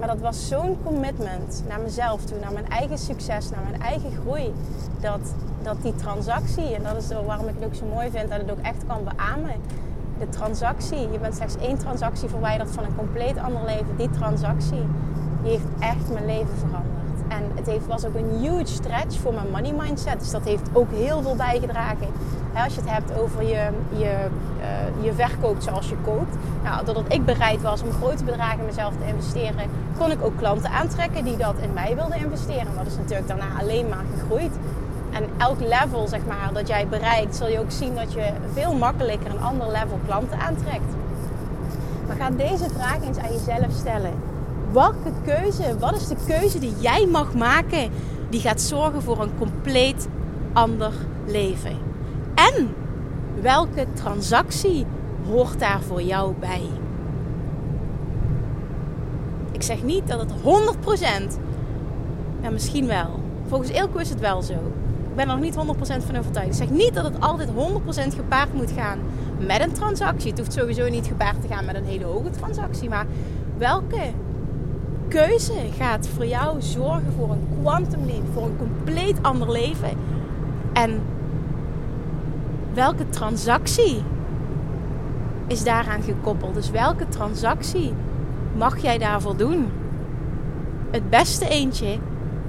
Maar 0.01 0.09
dat 0.09 0.21
was 0.21 0.47
zo'n 0.47 0.77
commitment 0.83 1.63
naar 1.67 1.79
mezelf 1.79 2.25
toe, 2.25 2.39
naar 2.39 2.53
mijn 2.53 2.69
eigen 2.69 2.97
succes, 2.97 3.49
naar 3.49 3.63
mijn 3.69 3.81
eigen 3.81 4.11
groei. 4.11 4.53
Dat, 4.99 5.33
dat 5.63 5.81
die 5.81 5.95
transactie, 5.95 6.75
en 6.75 6.83
dat 6.83 6.95
is 6.95 7.07
waarom 7.25 7.47
ik 7.47 7.55
het 7.55 7.65
ook 7.65 7.75
zo 7.75 7.85
mooi 7.85 8.09
vind 8.09 8.29
dat 8.29 8.39
het 8.39 8.51
ook 8.51 8.59
echt 8.61 8.85
kan 8.87 9.03
beamen 9.03 9.55
de 10.19 10.29
transactie. 10.29 11.11
Je 11.11 11.19
bent 11.19 11.35
slechts 11.35 11.57
één 11.57 11.77
transactie 11.77 12.29
verwijderd 12.29 12.71
van 12.71 12.83
een 12.83 12.95
compleet 12.95 13.37
ander 13.37 13.65
leven. 13.65 13.97
Die 13.97 14.09
transactie 14.09 14.85
die 15.43 15.51
heeft 15.51 15.67
echt 15.79 16.13
mijn 16.13 16.25
leven 16.25 16.57
veranderd. 16.57 17.00
En 17.37 17.51
het 17.55 17.65
heeft, 17.65 17.87
was 17.87 18.05
ook 18.05 18.15
een 18.15 18.39
huge 18.39 18.65
stretch 18.65 19.19
voor 19.19 19.33
mijn 19.33 19.49
money 19.51 19.73
mindset. 19.73 20.19
Dus 20.19 20.31
dat 20.31 20.43
heeft 20.43 20.69
ook 20.73 20.91
heel 20.91 21.21
veel 21.21 21.35
bijgedragen. 21.35 22.07
als 22.55 22.75
je 22.75 22.81
het 22.81 22.89
hebt 22.89 23.19
over 23.19 23.43
je, 23.43 23.69
je, 23.97 24.15
uh, 24.59 25.03
je 25.03 25.13
verkoopt 25.13 25.63
zoals 25.63 25.89
je 25.89 25.95
koopt. 26.03 26.35
Nou, 26.63 26.85
doordat 26.85 27.13
ik 27.13 27.25
bereid 27.25 27.61
was 27.61 27.81
om 27.81 27.91
grote 27.91 28.23
bedragen 28.23 28.59
in 28.59 28.65
mezelf 28.65 28.93
te 28.93 29.07
investeren, 29.07 29.69
kon 29.97 30.11
ik 30.11 30.23
ook 30.23 30.37
klanten 30.37 30.69
aantrekken 30.69 31.23
die 31.23 31.37
dat 31.37 31.55
in 31.61 31.73
mij 31.73 31.95
wilden 31.95 32.17
investeren. 32.17 32.75
Dat 32.77 32.85
is 32.85 32.95
natuurlijk 32.95 33.27
daarna 33.27 33.59
alleen 33.59 33.89
maar 33.89 34.03
gegroeid. 34.17 34.51
En 35.11 35.23
elk 35.37 35.59
level 35.59 36.07
zeg 36.07 36.25
maar, 36.27 36.49
dat 36.53 36.67
jij 36.67 36.87
bereikt, 36.87 37.35
zul 37.35 37.47
je 37.47 37.59
ook 37.59 37.71
zien 37.71 37.95
dat 37.95 38.13
je 38.13 38.31
veel 38.53 38.75
makkelijker 38.75 39.31
een 39.31 39.41
ander 39.41 39.67
level 39.67 39.99
klanten 40.05 40.39
aantrekt. 40.39 40.93
Maar 42.07 42.15
ga 42.15 42.29
deze 42.29 42.69
vraag 42.69 43.01
eens 43.01 43.17
aan 43.17 43.31
jezelf 43.31 43.71
stellen. 43.71 44.30
Welke 44.71 45.11
keuze, 45.25 45.77
wat 45.79 45.95
is 45.95 46.07
de 46.07 46.15
keuze 46.27 46.59
die 46.59 46.73
jij 46.79 47.05
mag 47.05 47.33
maken 47.33 47.91
die 48.29 48.39
gaat 48.39 48.61
zorgen 48.61 49.01
voor 49.01 49.21
een 49.21 49.37
compleet 49.37 50.07
ander 50.53 50.91
leven? 51.25 51.77
En 52.35 52.75
welke 53.41 53.85
transactie 53.93 54.85
hoort 55.27 55.59
daar 55.59 55.81
voor 55.81 56.01
jou 56.01 56.33
bij? 56.39 56.61
Ik 59.51 59.63
zeg 59.63 59.83
niet 59.83 60.07
dat 60.07 60.19
het 60.19 60.31
100%, 60.31 61.37
ja 62.41 62.49
misschien 62.49 62.87
wel. 62.87 63.19
Volgens 63.47 63.71
Ilko 63.71 63.97
is 63.97 64.09
het 64.09 64.19
wel 64.19 64.41
zo. 64.41 64.53
Ik 64.53 65.15
ben 65.15 65.29
er 65.29 65.35
nog 65.35 65.43
niet 65.43 65.55
100% 65.55 66.05
van 66.05 66.17
overtuigd. 66.17 66.49
Ik 66.49 66.67
zeg 66.67 66.69
niet 66.69 66.93
dat 66.93 67.03
het 67.03 67.19
altijd 67.19 67.49
100% 67.49 67.53
gepaard 68.15 68.53
moet 68.53 68.71
gaan 68.71 68.99
met 69.39 69.61
een 69.61 69.71
transactie. 69.71 70.29
Het 70.29 70.39
hoeft 70.39 70.53
sowieso 70.53 70.89
niet 70.89 71.07
gepaard 71.07 71.41
te 71.41 71.47
gaan 71.47 71.65
met 71.65 71.75
een 71.75 71.85
hele 71.85 72.05
hoge 72.05 72.29
transactie. 72.29 72.89
Maar 72.89 73.05
welke 73.57 73.99
keuze 75.11 75.53
gaat 75.77 76.07
voor 76.07 76.25
jou 76.25 76.61
zorgen 76.61 77.13
voor 77.17 77.29
een 77.29 77.47
quantum 77.61 78.05
leap, 78.05 78.23
voor 78.33 78.43
een 78.43 78.57
compleet 78.57 79.17
ander 79.21 79.51
leven? 79.51 79.97
En 80.73 81.01
welke 82.73 83.09
transactie 83.09 84.03
is 85.47 85.63
daaraan 85.63 86.01
gekoppeld? 86.01 86.53
Dus 86.53 86.69
welke 86.69 87.07
transactie 87.07 87.93
mag 88.55 88.81
jij 88.81 88.97
daarvoor 88.97 89.37
doen? 89.37 89.71
Het 90.91 91.09
beste 91.09 91.47
eentje 91.47 91.97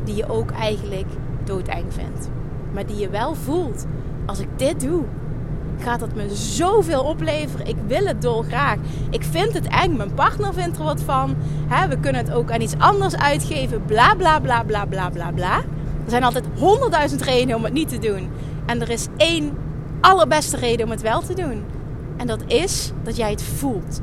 die 0.05 0.15
je 0.15 0.29
ook 0.29 0.51
eigenlijk 0.51 1.09
doodeng 1.45 1.93
vindt 1.93 2.31
maar 2.73 2.87
die 2.87 2.97
je 2.97 3.09
wel 3.09 3.35
voelt. 3.35 3.87
Als 4.27 4.41
ik 4.41 4.49
dit 4.57 4.81
doe, 4.81 5.05
gaat 5.83 6.01
het 6.01 6.15
me 6.15 6.35
zoveel 6.35 7.03
opleveren. 7.03 7.67
Ik 7.67 7.77
wil 7.87 8.07
het 8.07 8.23
dolgraag. 8.23 8.77
Ik 9.11 9.25
vind 9.31 9.53
het 9.53 9.67
eng. 9.69 9.97
Mijn 9.97 10.15
partner 10.15 10.55
vindt 10.55 10.79
er 10.79 10.85
wat 10.85 11.01
van. 11.01 11.37
we 11.89 11.99
kunnen 12.01 12.25
het 12.25 12.33
ook 12.33 12.51
aan 12.51 12.61
iets 12.61 12.79
anders 12.79 13.17
uitgeven. 13.17 13.85
Bla 13.85 14.15
bla 14.15 14.41
bla 14.41 14.63
bla 14.63 14.85
bla 14.85 15.11
bla 15.11 15.31
bla. 15.31 15.57
Er 16.05 16.11
zijn 16.11 16.25
altijd 16.25 16.45
honderdduizend 16.59 17.23
redenen 17.23 17.57
om 17.57 17.65
het 17.65 17.73
niet 17.73 17.89
te 17.89 17.99
doen. 17.99 18.31
En 18.67 18.81
er 18.81 18.91
is 18.91 19.07
één 19.17 19.57
allerbeste 20.01 20.57
reden 20.57 20.85
om 20.85 20.91
het 20.91 21.03
wel 21.03 21.21
te 21.21 21.35
doen. 21.35 21.65
En 22.17 22.27
dat 22.27 22.43
is 22.47 22.93
dat 23.03 23.17
jij 23.17 23.31
het 23.31 23.43
voelt. 23.43 24.01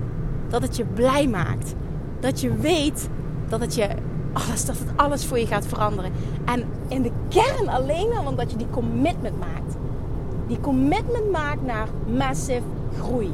Dat 0.49 0.61
het 0.61 0.77
je 0.77 0.85
blij 0.85 1.27
maakt. 1.27 1.73
Dat 2.19 2.41
je 2.41 2.55
weet 2.55 3.09
dat 3.47 3.59
het 3.59 3.75
je 3.75 3.87
alles, 4.33 4.65
dat 4.65 4.77
het 4.77 4.87
alles 4.95 5.25
voor 5.25 5.39
je 5.39 5.47
gaat 5.47 5.67
veranderen. 5.67 6.11
En 6.45 6.63
in 6.87 7.01
de 7.01 7.11
kern 7.29 7.69
alleen 7.69 8.11
al 8.17 8.25
omdat 8.25 8.51
je 8.51 8.57
die 8.57 8.69
commitment 8.69 9.39
maakt. 9.39 9.75
Die 10.49 10.59
commitment 10.59 11.31
maakt 11.31 11.65
naar 11.65 11.87
massive 12.17 12.61
groei. 12.99 13.31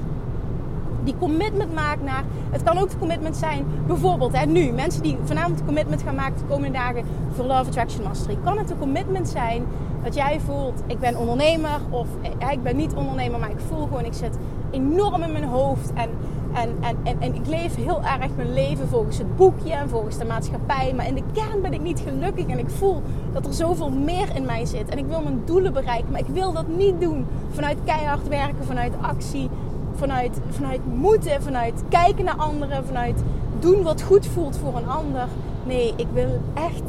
Die 1.04 1.15
commitment 1.19 1.73
maakt 1.73 2.04
naar. 2.04 2.23
Het 2.49 2.63
kan 2.63 2.78
ook 2.78 2.89
de 2.89 2.97
commitment 2.97 3.36
zijn, 3.36 3.65
bijvoorbeeld 3.88 4.38
hè, 4.38 4.45
nu, 4.45 4.71
mensen 4.71 5.01
die 5.01 5.17
vanavond 5.23 5.58
de 5.58 5.65
commitment 5.65 6.01
gaan 6.01 6.15
maken 6.15 6.38
de 6.38 6.54
komende 6.54 6.78
dagen 6.78 7.04
voor 7.32 7.45
Love 7.45 7.67
Attraction 7.67 8.04
Mastery. 8.04 8.38
Kan 8.43 8.58
het 8.58 8.69
een 8.69 8.78
commitment 8.78 9.28
zijn 9.28 9.65
dat 10.04 10.15
jij 10.15 10.39
voelt: 10.39 10.82
ik 10.88 10.99
ben 10.99 11.17
ondernemer 11.17 11.80
of 11.89 12.08
ik 12.51 12.63
ben 12.63 12.75
niet 12.75 12.93
ondernemer, 12.93 13.39
maar 13.39 13.49
ik 13.49 13.60
voel 13.67 13.84
gewoon, 13.84 14.06
ik 14.06 14.13
zit 14.13 14.38
enorm 14.71 15.23
in 15.23 15.32
mijn 15.32 15.43
hoofd 15.43 15.93
en 15.93 16.10
en, 16.56 16.76
en, 16.82 16.98
en, 17.04 17.22
en 17.22 17.36
ik 17.36 17.48
leef 17.48 17.76
heel 17.76 18.02
erg 18.04 18.36
mijn 18.36 18.54
leven 18.54 18.88
volgens 18.88 19.18
het 19.18 19.36
boekje 19.36 19.74
en 19.74 19.89
volgens 19.89 20.18
de 20.18 20.26
maatschappij. 20.26 20.94
Maar 20.96 21.08
in 21.08 21.15
de 21.15 21.24
kern 21.34 21.62
ben 21.62 21.74
ik 21.74 21.82
niet 21.82 22.00
gelukkig 22.00 22.48
en 22.48 22.60
ik 22.60 22.70
voel 22.70 23.02
dat 23.34 23.46
er 23.46 23.54
zoveel 23.54 23.89
meer 23.89 24.36
in 24.36 24.46
mij 24.46 24.65
zit. 24.65 24.89
En 24.89 24.98
ik 24.98 25.06
wil 25.06 25.22
mijn 25.22 25.41
doelen 25.46 25.74
bereiken, 25.74 26.12
maar 26.12 26.20
ik 26.20 26.34
wil 26.34 26.54
dat 26.54 26.68
niet 26.68 27.02
doen 27.02 27.26
vanuit 27.50 27.78
keihard 27.84 28.28
werken, 28.28 28.65
vanuit 28.65 28.94
actie, 29.02 29.50
vanuit, 29.96 30.39
vanuit 30.50 30.82
moeten, 30.96 31.41
vanuit 31.41 31.84
kijken 31.89 32.26
naar 32.26 32.38
anderen, 32.38 32.86
vanuit 32.86 33.24
doen 33.60 33.84
wat 33.84 34.02
goed 34.02 34.28
voelt 34.28 34.58
voor 34.58 34.78
een 34.78 34.89
ander. 34.89 35.28
Nee, 35.65 35.94
ik 35.96 36.08
wil 36.13 36.41
echt 36.54 36.84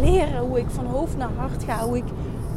leren 0.00 0.40
hoe 0.40 0.58
ik 0.58 0.68
van 0.68 0.86
hoofd 0.86 1.16
naar 1.16 1.30
hart 1.36 1.64
ga. 1.64 1.84
Hoe 1.84 1.96
ik, 1.96 2.04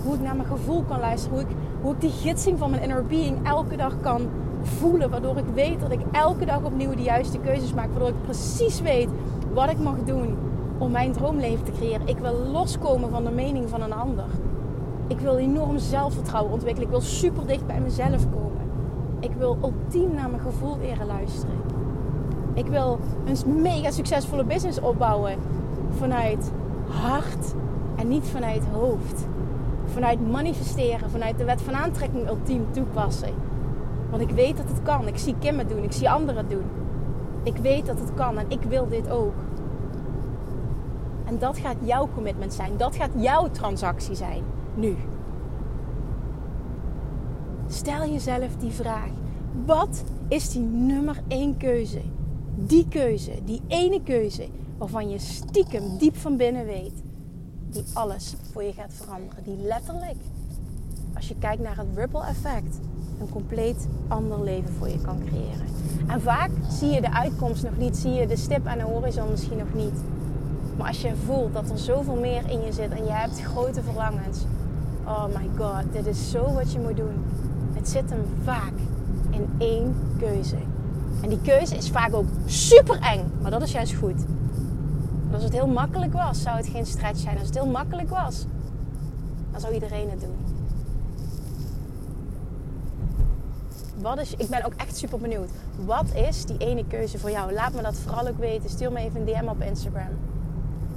hoe 0.04 0.16
ik 0.16 0.22
naar 0.22 0.36
mijn 0.36 0.48
gevoel 0.48 0.84
kan 0.88 1.00
luisteren. 1.00 1.38
Hoe 1.38 1.48
ik, 1.50 1.56
hoe 1.82 1.94
ik 1.94 2.02
die 2.02 2.12
gidsing 2.12 2.60
van 2.60 2.70
mijn 2.70 2.82
inner 2.82 3.06
being 3.06 3.48
elke 3.48 3.76
dag 3.76 3.94
kan 4.02 4.22
voelen. 4.66 5.10
Waardoor 5.10 5.38
ik 5.38 5.48
weet 5.54 5.80
dat 5.80 5.92
ik 5.92 6.00
elke 6.12 6.46
dag 6.46 6.64
opnieuw 6.64 6.96
de 6.96 7.02
juiste 7.02 7.40
keuzes 7.40 7.74
maak. 7.74 7.90
Waardoor 7.90 8.10
ik 8.10 8.22
precies 8.22 8.82
weet 8.82 9.10
wat 9.54 9.70
ik 9.70 9.80
mag 9.80 9.96
doen 10.06 10.38
om 10.78 10.92
mijn 10.92 11.12
droomleven 11.12 11.66
te 11.66 11.72
creëren. 11.72 12.08
Ik 12.08 12.18
wil 12.18 12.34
loskomen 12.52 13.10
van 13.10 13.24
de 13.24 13.32
mening 13.32 13.70
van 13.70 13.82
een 13.82 13.94
ander. 13.94 14.26
Ik 15.08 15.20
wil 15.20 15.38
enorm 15.38 15.78
zelfvertrouwen 15.78 16.54
ontwikkelen. 16.54 16.88
Ik 16.88 16.94
wil 16.94 17.04
super 17.04 17.48
dicht 17.48 17.68
bij 17.68 17.80
mezelf 17.80 18.30
komen. 18.32 18.70
Ik 19.20 19.32
wil 19.38 19.58
ultiem 19.64 20.14
naar 20.14 20.30
mijn 20.30 20.42
gevoel 20.42 20.78
leren 20.82 21.06
luisteren. 21.06 21.56
Ik 22.54 22.68
wil 22.68 23.00
een 23.26 23.62
mega 23.62 23.92
succesvolle 23.92 24.44
business 24.44 24.80
opbouwen 24.80 25.36
vanuit 25.90 26.52
hart 26.88 27.54
en 27.96 28.08
niet 28.08 28.26
vanuit 28.26 28.64
hoofd. 28.74 29.28
Vanuit 29.86 30.32
manifesteren, 30.32 31.10
vanuit 31.10 31.38
de 31.38 31.44
wet 31.44 31.62
van 31.62 31.74
aantrekking 31.74 32.28
ultiem 32.28 32.66
toepassen. 32.72 33.34
Want 34.16 34.30
ik 34.30 34.36
weet 34.36 34.58
dat 34.58 34.68
het 34.68 34.82
kan. 34.84 35.08
Ik 35.08 35.18
zie 35.18 35.36
Kim 35.40 35.58
het 35.58 35.70
doen. 35.70 35.84
Ik 35.84 35.92
zie 35.92 36.10
anderen 36.10 36.50
doen. 36.50 36.64
Ik 37.44 37.58
weet 37.58 37.86
dat 37.86 38.00
het 38.00 38.14
kan 38.14 38.38
en 38.38 38.46
ik 38.50 38.62
wil 38.62 38.88
dit 38.88 39.10
ook. 39.10 39.34
En 41.26 41.40
dat 41.40 41.58
gaat 41.58 41.76
jouw 41.84 42.10
commitment 42.14 42.54
zijn. 42.54 42.78
Dat 42.78 42.96
gaat 42.96 43.10
jouw 43.16 43.52
transactie 43.52 44.16
zijn. 44.16 44.44
Nu. 44.76 44.96
Stel 47.68 48.10
jezelf 48.10 48.56
die 48.56 48.72
vraag. 48.72 49.10
Wat 49.66 50.04
is 50.28 50.50
die 50.50 50.62
nummer 50.62 51.22
één 51.28 51.58
keuze? 51.58 52.02
Die 52.56 52.88
keuze, 52.88 53.32
die 53.46 53.62
ene 53.68 54.04
keuze 54.04 54.48
waarvan 54.78 55.10
je 55.10 55.20
stiekem 55.20 55.98
diep 55.98 56.16
van 56.16 56.38
binnen 56.38 56.66
weet. 56.66 57.04
Die 57.70 57.84
alles 57.94 58.36
voor 58.52 58.64
je 58.64 58.74
gaat 58.74 58.94
veranderen. 58.94 59.44
Die 59.44 59.58
letterlijk, 59.58 60.18
als 61.16 61.28
je 61.28 61.36
kijkt 61.40 61.62
naar 61.62 61.78
het 61.78 61.88
ripple 61.96 62.26
effect 62.26 62.80
een 63.20 63.30
compleet 63.30 63.88
ander 64.08 64.44
leven 64.44 64.74
voor 64.74 64.90
je 64.90 65.02
kan 65.02 65.20
creëren. 65.26 65.66
En 66.08 66.22
vaak 66.22 66.50
zie 66.70 66.90
je 66.90 67.02
de 67.02 67.14
uitkomst 67.14 67.64
nog 67.64 67.78
niet, 67.78 67.98
zie 67.98 68.12
je 68.12 68.28
de 68.28 68.36
stip 68.36 68.68
aan 68.68 68.78
de 68.78 68.84
horizon 68.84 69.30
misschien 69.30 69.58
nog 69.58 69.74
niet. 69.74 70.04
Maar 70.78 70.88
als 70.88 71.02
je 71.02 71.16
voelt 71.26 71.54
dat 71.54 71.70
er 71.70 71.78
zoveel 71.78 72.16
meer 72.16 72.50
in 72.50 72.62
je 72.62 72.72
zit 72.72 72.90
en 72.90 73.04
je 73.04 73.12
hebt 73.12 73.42
grote 73.42 73.84
verlangens. 73.84 74.46
Oh 75.06 75.26
my 75.26 75.50
god, 75.58 75.84
dit 75.92 76.06
is 76.06 76.32
zo 76.32 76.54
wat 76.54 76.72
je 76.72 76.80
moet 76.80 76.98
doen. 76.98 77.26
Het 77.74 77.90
zit 77.90 78.10
hem 78.10 78.26
vaak 78.44 78.74
in 79.30 79.50
één 79.58 79.96
keuze. 80.20 80.58
En 81.22 81.30
die 81.30 81.42
keuze 81.42 81.76
is 81.76 81.90
vaak 81.90 82.14
ook 82.14 82.28
super 82.46 83.00
eng, 83.00 83.32
maar 83.42 83.52
dat 83.52 83.62
is 83.62 83.72
juist 83.72 83.94
goed. 83.94 84.26
Want 85.22 85.34
als 85.34 85.44
het 85.44 85.54
heel 85.54 85.68
makkelijk 85.68 86.14
was, 86.14 86.42
zou 86.42 86.58
het 86.58 86.68
geen 86.68 86.86
stretch 86.86 87.20
zijn. 87.20 87.38
Als 87.38 87.48
het 87.48 87.56
heel 87.56 87.68
makkelijk 87.68 88.10
was, 88.10 88.46
dan 89.52 89.62
zou 89.62 89.74
iedereen 89.74 90.10
het 90.10 90.20
doen. 90.22 90.45
Wat 94.06 94.20
is, 94.20 94.34
ik 94.36 94.50
ben 94.50 94.66
ook 94.66 94.74
echt 94.74 94.98
super 94.98 95.20
benieuwd. 95.20 95.50
Wat 95.86 96.14
is 96.14 96.46
die 96.46 96.58
ene 96.58 96.86
keuze 96.88 97.18
voor 97.18 97.32
jou? 97.32 97.54
Laat 97.54 97.74
me 97.74 97.82
dat 97.82 97.96
vooral 97.96 98.28
ook 98.28 98.38
weten. 98.38 98.70
Stuur 98.70 98.92
me 98.92 99.00
even 99.00 99.20
een 99.20 99.26
DM 99.26 99.48
op 99.48 99.62
Instagram. 99.62 100.10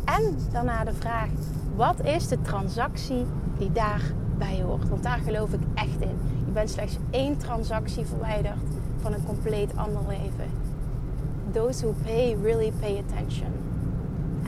En 0.05 0.39
daarna 0.53 0.85
de 0.85 0.93
vraag: 0.93 1.29
wat 1.77 2.05
is 2.05 2.29
de 2.29 2.41
transactie 2.43 3.27
die 3.59 3.73
daarbij 3.73 4.63
hoort? 4.63 4.89
Want 4.89 5.03
daar 5.03 5.19
geloof 5.19 5.53
ik 5.53 5.61
echt 5.75 6.01
in. 6.01 6.19
Je 6.47 6.53
bent 6.53 6.71
slechts 6.71 6.97
één 7.11 7.37
transactie 7.37 8.07
verwijderd 8.07 8.59
van 9.01 9.13
een 9.13 9.25
compleet 9.25 9.77
ander 9.77 10.03
leven. 10.09 10.51
Those 11.53 11.85
who 11.85 11.95
pay 12.05 12.37
really 12.43 12.73
pay 12.81 13.05
attention. 13.07 13.58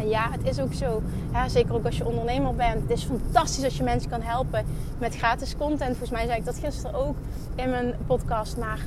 En 0.01 0.09
ja, 0.09 0.31
het 0.31 0.45
is 0.45 0.61
ook 0.61 0.75
zo. 0.75 1.03
zeker 1.47 1.75
ook 1.75 1.85
als 1.85 1.97
je 1.97 2.07
ondernemer 2.07 2.55
bent. 2.55 2.83
Het 2.83 2.91
is 2.91 3.05
fantastisch 3.05 3.65
als 3.65 3.77
je 3.77 3.83
mensen 3.83 4.11
kan 4.11 4.23
helpen 4.23 4.65
met 4.99 5.17
gratis 5.17 5.57
content. 5.57 5.97
Volgens 5.97 6.11
mij 6.11 6.27
zei 6.27 6.39
ik 6.39 6.45
dat 6.45 6.59
gisteren 6.59 6.95
ook 6.95 7.17
in 7.55 7.71
mijn 7.71 7.95
podcast. 8.07 8.57
Maar 8.57 8.81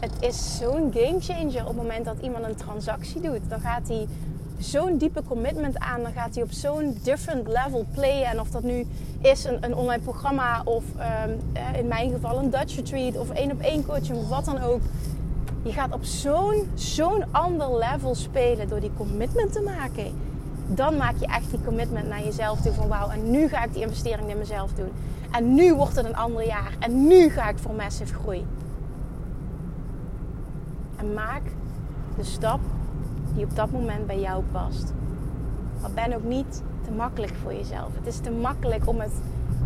het 0.00 0.12
is 0.20 0.58
zo'n 0.58 0.92
game 0.94 1.20
changer 1.20 1.60
op 1.60 1.66
het 1.66 1.76
moment 1.76 2.04
dat 2.04 2.16
iemand 2.20 2.44
een 2.44 2.54
transactie 2.54 3.20
doet. 3.20 3.40
Dan 3.48 3.60
gaat 3.60 3.88
hij 3.88 4.06
zo'n 4.58 4.98
diepe 4.98 5.22
commitment 5.28 5.78
aan. 5.78 6.02
Dan 6.02 6.12
gaat 6.12 6.34
hij 6.34 6.44
op 6.44 6.52
zo'n 6.52 6.98
different 7.02 7.46
level 7.48 7.86
playen. 7.94 8.26
En 8.26 8.40
of 8.40 8.50
dat 8.50 8.62
nu 8.62 8.86
is 9.20 9.44
een, 9.44 9.58
een 9.60 9.74
online 9.74 10.02
programma 10.02 10.62
of 10.64 10.84
ehm, 10.96 11.30
eh, 11.52 11.78
in 11.78 11.88
mijn 11.88 12.10
geval 12.10 12.38
een 12.38 12.50
Dutch 12.50 12.76
retreat 12.76 13.16
of 13.16 13.30
één 13.30 13.50
op 13.50 13.60
één 13.60 13.86
coaching 13.86 14.18
of 14.18 14.28
wat 14.28 14.44
dan 14.44 14.62
ook. 14.62 14.80
Je 15.62 15.72
gaat 15.72 15.92
op 15.92 16.04
zo'n 16.04 16.68
zo'n 16.74 17.24
ander 17.30 17.78
level 17.78 18.14
spelen 18.14 18.68
door 18.68 18.80
die 18.80 18.92
commitment 18.96 19.52
te 19.52 19.60
maken 19.60 20.30
dan 20.66 20.96
maak 20.96 21.14
je 21.18 21.26
echt 21.26 21.50
die 21.50 21.64
commitment 21.64 22.08
naar 22.08 22.24
jezelf 22.24 22.60
toe 22.60 22.72
van 22.72 22.88
wauw, 22.88 23.08
en 23.08 23.30
nu 23.30 23.48
ga 23.48 23.64
ik 23.64 23.72
die 23.72 23.82
investering 23.82 24.30
in 24.30 24.38
mezelf 24.38 24.72
doen. 24.72 24.90
En 25.30 25.54
nu 25.54 25.74
wordt 25.74 25.96
het 25.96 26.06
een 26.06 26.16
ander 26.16 26.46
jaar. 26.46 26.72
En 26.78 27.06
nu 27.06 27.28
ga 27.28 27.48
ik 27.48 27.58
voor 27.58 27.74
massive 27.74 28.14
groei. 28.14 28.46
En 30.96 31.14
maak 31.14 31.42
de 32.16 32.24
stap 32.24 32.60
die 33.34 33.44
op 33.44 33.56
dat 33.56 33.70
moment 33.70 34.06
bij 34.06 34.20
jou 34.20 34.42
past. 34.52 34.92
Maar 35.80 35.90
ben 35.90 36.14
ook 36.14 36.24
niet 36.24 36.62
te 36.84 36.90
makkelijk 36.90 37.34
voor 37.42 37.54
jezelf. 37.54 37.88
Het 37.94 38.06
is 38.06 38.18
te 38.18 38.30
makkelijk 38.30 38.88
om 38.88 39.00
het, 39.00 39.12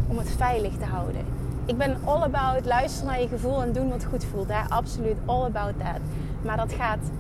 om 0.06 0.18
het 0.18 0.30
veilig 0.30 0.76
te 0.76 0.84
houden. 0.84 1.24
Ik 1.64 1.76
ben 1.76 1.96
all 2.04 2.22
about 2.22 2.64
luisteren 2.64 3.06
naar 3.10 3.20
je 3.20 3.28
gevoel 3.28 3.62
en 3.62 3.72
doen 3.72 3.88
wat 3.88 4.04
goed 4.04 4.24
voelt. 4.24 4.50
Absoluut 4.68 5.16
all 5.24 5.44
about 5.44 5.78
that. 5.78 6.00
Maar 6.42 6.56
dat 6.56 6.72
gaat, 6.72 7.10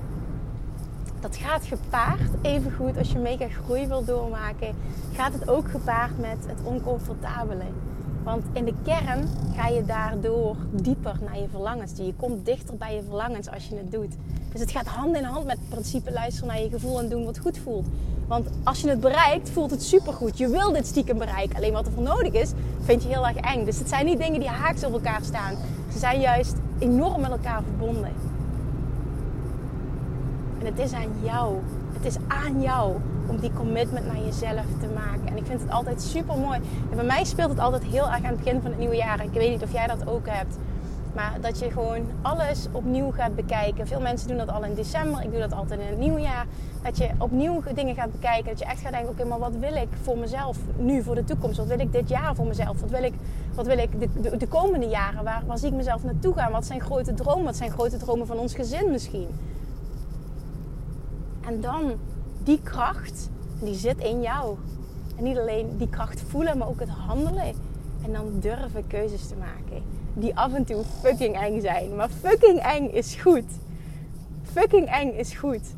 dat 1.20 1.36
gaat 1.36 1.64
gepaard, 1.64 2.30
even 2.42 2.72
goed 2.72 2.98
als 2.98 3.12
je 3.12 3.18
mega 3.18 3.48
groei 3.48 3.86
wil 3.86 4.04
doormaken, 4.04 4.74
gaat 5.12 5.32
het 5.32 5.48
ook 5.48 5.70
gepaard 5.70 6.18
met 6.18 6.38
het 6.46 6.58
oncomfortabele. 6.62 7.64
Want 8.24 8.44
in 8.52 8.64
de 8.64 8.74
kern 8.84 9.28
ga 9.56 9.68
je 9.68 9.84
daardoor 9.84 10.56
dieper 10.70 11.18
naar 11.24 11.38
je 11.38 11.48
verlangens. 11.50 11.92
Je 11.96 12.14
komt 12.16 12.44
dichter 12.46 12.76
bij 12.76 12.94
je 12.94 13.02
verlangens 13.02 13.50
als 13.50 13.68
je 13.68 13.76
het 13.76 13.92
doet. 13.92 14.14
Dus 14.52 14.60
het 14.60 14.70
gaat 14.70 14.86
hand 14.86 15.16
in 15.16 15.24
hand 15.24 15.46
met 15.46 15.58
het 15.58 15.68
principe 15.68 16.12
luisteren 16.12 16.48
naar 16.48 16.60
je 16.60 16.68
gevoel 16.68 16.98
en 16.98 17.08
doen 17.08 17.24
wat 17.24 17.38
goed 17.38 17.58
voelt. 17.58 17.86
Want 18.26 18.48
als 18.64 18.80
je 18.80 18.88
het 18.88 19.00
bereikt, 19.00 19.50
voelt 19.50 19.70
het 19.70 19.82
supergoed. 19.82 20.38
Je 20.38 20.48
wil 20.48 20.72
dit 20.72 20.86
stiekem 20.86 21.18
bereiken. 21.18 21.56
Alleen 21.56 21.72
wat 21.72 21.86
er 21.86 21.92
voor 21.92 22.02
nodig 22.02 22.32
is, 22.32 22.50
vind 22.80 23.02
je 23.02 23.08
heel 23.08 23.26
erg 23.26 23.36
eng. 23.36 23.64
Dus 23.64 23.78
het 23.78 23.88
zijn 23.88 24.06
niet 24.06 24.18
dingen 24.18 24.40
die 24.40 24.48
haaks 24.48 24.84
op 24.84 24.92
elkaar 24.92 25.20
staan. 25.22 25.54
Ze 25.92 25.98
zijn 25.98 26.20
juist 26.20 26.54
enorm 26.78 27.20
met 27.20 27.30
elkaar 27.30 27.62
verbonden. 27.62 28.12
En 30.58 30.66
het 30.66 30.78
is 30.78 30.92
aan 30.92 31.12
jou. 31.22 31.56
Het 31.92 32.04
is 32.04 32.16
aan 32.28 32.60
jou 32.60 32.96
om 33.26 33.40
die 33.40 33.52
commitment 33.52 34.06
naar 34.06 34.20
jezelf 34.24 34.64
te 34.80 34.88
maken. 34.94 35.26
En 35.26 35.36
ik 35.36 35.46
vind 35.46 35.60
het 35.60 35.70
altijd 35.70 36.02
super 36.02 36.38
mooi. 36.38 36.60
En 36.90 36.96
bij 36.96 37.04
mij 37.04 37.24
speelt 37.24 37.50
het 37.50 37.58
altijd 37.58 37.82
heel 37.82 38.10
erg 38.10 38.24
aan 38.24 38.24
het 38.24 38.36
begin 38.36 38.60
van 38.60 38.70
het 38.70 38.78
nieuwe 38.78 38.96
jaar. 38.96 39.24
Ik 39.24 39.32
weet 39.32 39.50
niet 39.50 39.62
of 39.62 39.72
jij 39.72 39.86
dat 39.86 40.08
ook 40.08 40.26
hebt. 40.28 40.56
Maar 41.14 41.38
dat 41.40 41.58
je 41.58 41.70
gewoon 41.70 42.06
alles 42.22 42.66
opnieuw 42.72 43.10
gaat 43.10 43.34
bekijken. 43.34 43.86
Veel 43.86 44.00
mensen 44.00 44.28
doen 44.28 44.36
dat 44.36 44.50
al 44.50 44.64
in 44.64 44.74
december. 44.74 45.22
Ik 45.22 45.30
doe 45.30 45.40
dat 45.40 45.52
altijd 45.52 45.80
in 45.80 45.86
het 45.86 45.98
nieuwjaar. 45.98 46.46
Dat 46.82 46.98
je 46.98 47.10
opnieuw 47.18 47.62
dingen 47.74 47.94
gaat 47.94 48.12
bekijken. 48.12 48.48
Dat 48.48 48.58
je 48.58 48.64
echt 48.64 48.80
gaat 48.80 48.92
denken: 48.92 49.10
oké, 49.10 49.24
maar 49.24 49.38
wat 49.38 49.56
wil 49.60 49.74
ik 49.74 49.88
voor 50.02 50.18
mezelf 50.18 50.58
nu, 50.78 51.02
voor 51.02 51.14
de 51.14 51.24
toekomst? 51.24 51.56
Wat 51.56 51.66
wil 51.66 51.78
ik 51.78 51.92
dit 51.92 52.08
jaar 52.08 52.34
voor 52.34 52.46
mezelf? 52.46 52.80
Wat 52.80 52.90
wil 52.90 53.02
ik, 53.02 53.12
wat 53.54 53.66
wil 53.66 53.78
ik 53.78 54.00
de, 54.00 54.36
de, 54.36 54.46
komende 54.46 54.86
jaren? 54.86 55.24
Waar, 55.24 55.42
waar 55.46 55.58
zie 55.58 55.68
ik 55.68 55.74
mezelf 55.74 56.04
naartoe 56.04 56.34
gaan? 56.34 56.52
Wat 56.52 56.66
zijn 56.66 56.80
grote 56.80 57.14
dromen? 57.14 57.44
Wat 57.44 57.56
zijn 57.56 57.70
grote 57.70 57.96
dromen 57.96 58.26
van 58.26 58.38
ons 58.38 58.54
gezin 58.54 58.90
misschien? 58.90 59.28
En 61.46 61.60
dan 61.60 61.92
die 62.42 62.60
kracht, 62.62 63.28
die 63.60 63.74
zit 63.74 63.98
in 63.98 64.20
jou. 64.20 64.56
En 65.16 65.24
niet 65.24 65.38
alleen 65.38 65.76
die 65.76 65.88
kracht 65.88 66.22
voelen, 66.28 66.58
maar 66.58 66.68
ook 66.68 66.80
het 66.80 66.88
handelen. 66.88 67.54
En 68.04 68.12
dan 68.12 68.40
durven 68.40 68.86
keuzes 68.86 69.28
te 69.28 69.34
maken. 69.36 69.82
Die 70.14 70.36
af 70.36 70.52
en 70.52 70.64
toe 70.64 70.82
fucking 71.02 71.40
eng 71.40 71.60
zijn. 71.60 71.96
Maar 71.96 72.08
fucking 72.08 72.58
eng 72.58 72.88
is 72.88 73.14
goed. 73.14 73.44
Fucking 74.42 74.88
eng 74.88 75.10
is 75.10 75.34
goed. 75.34 75.74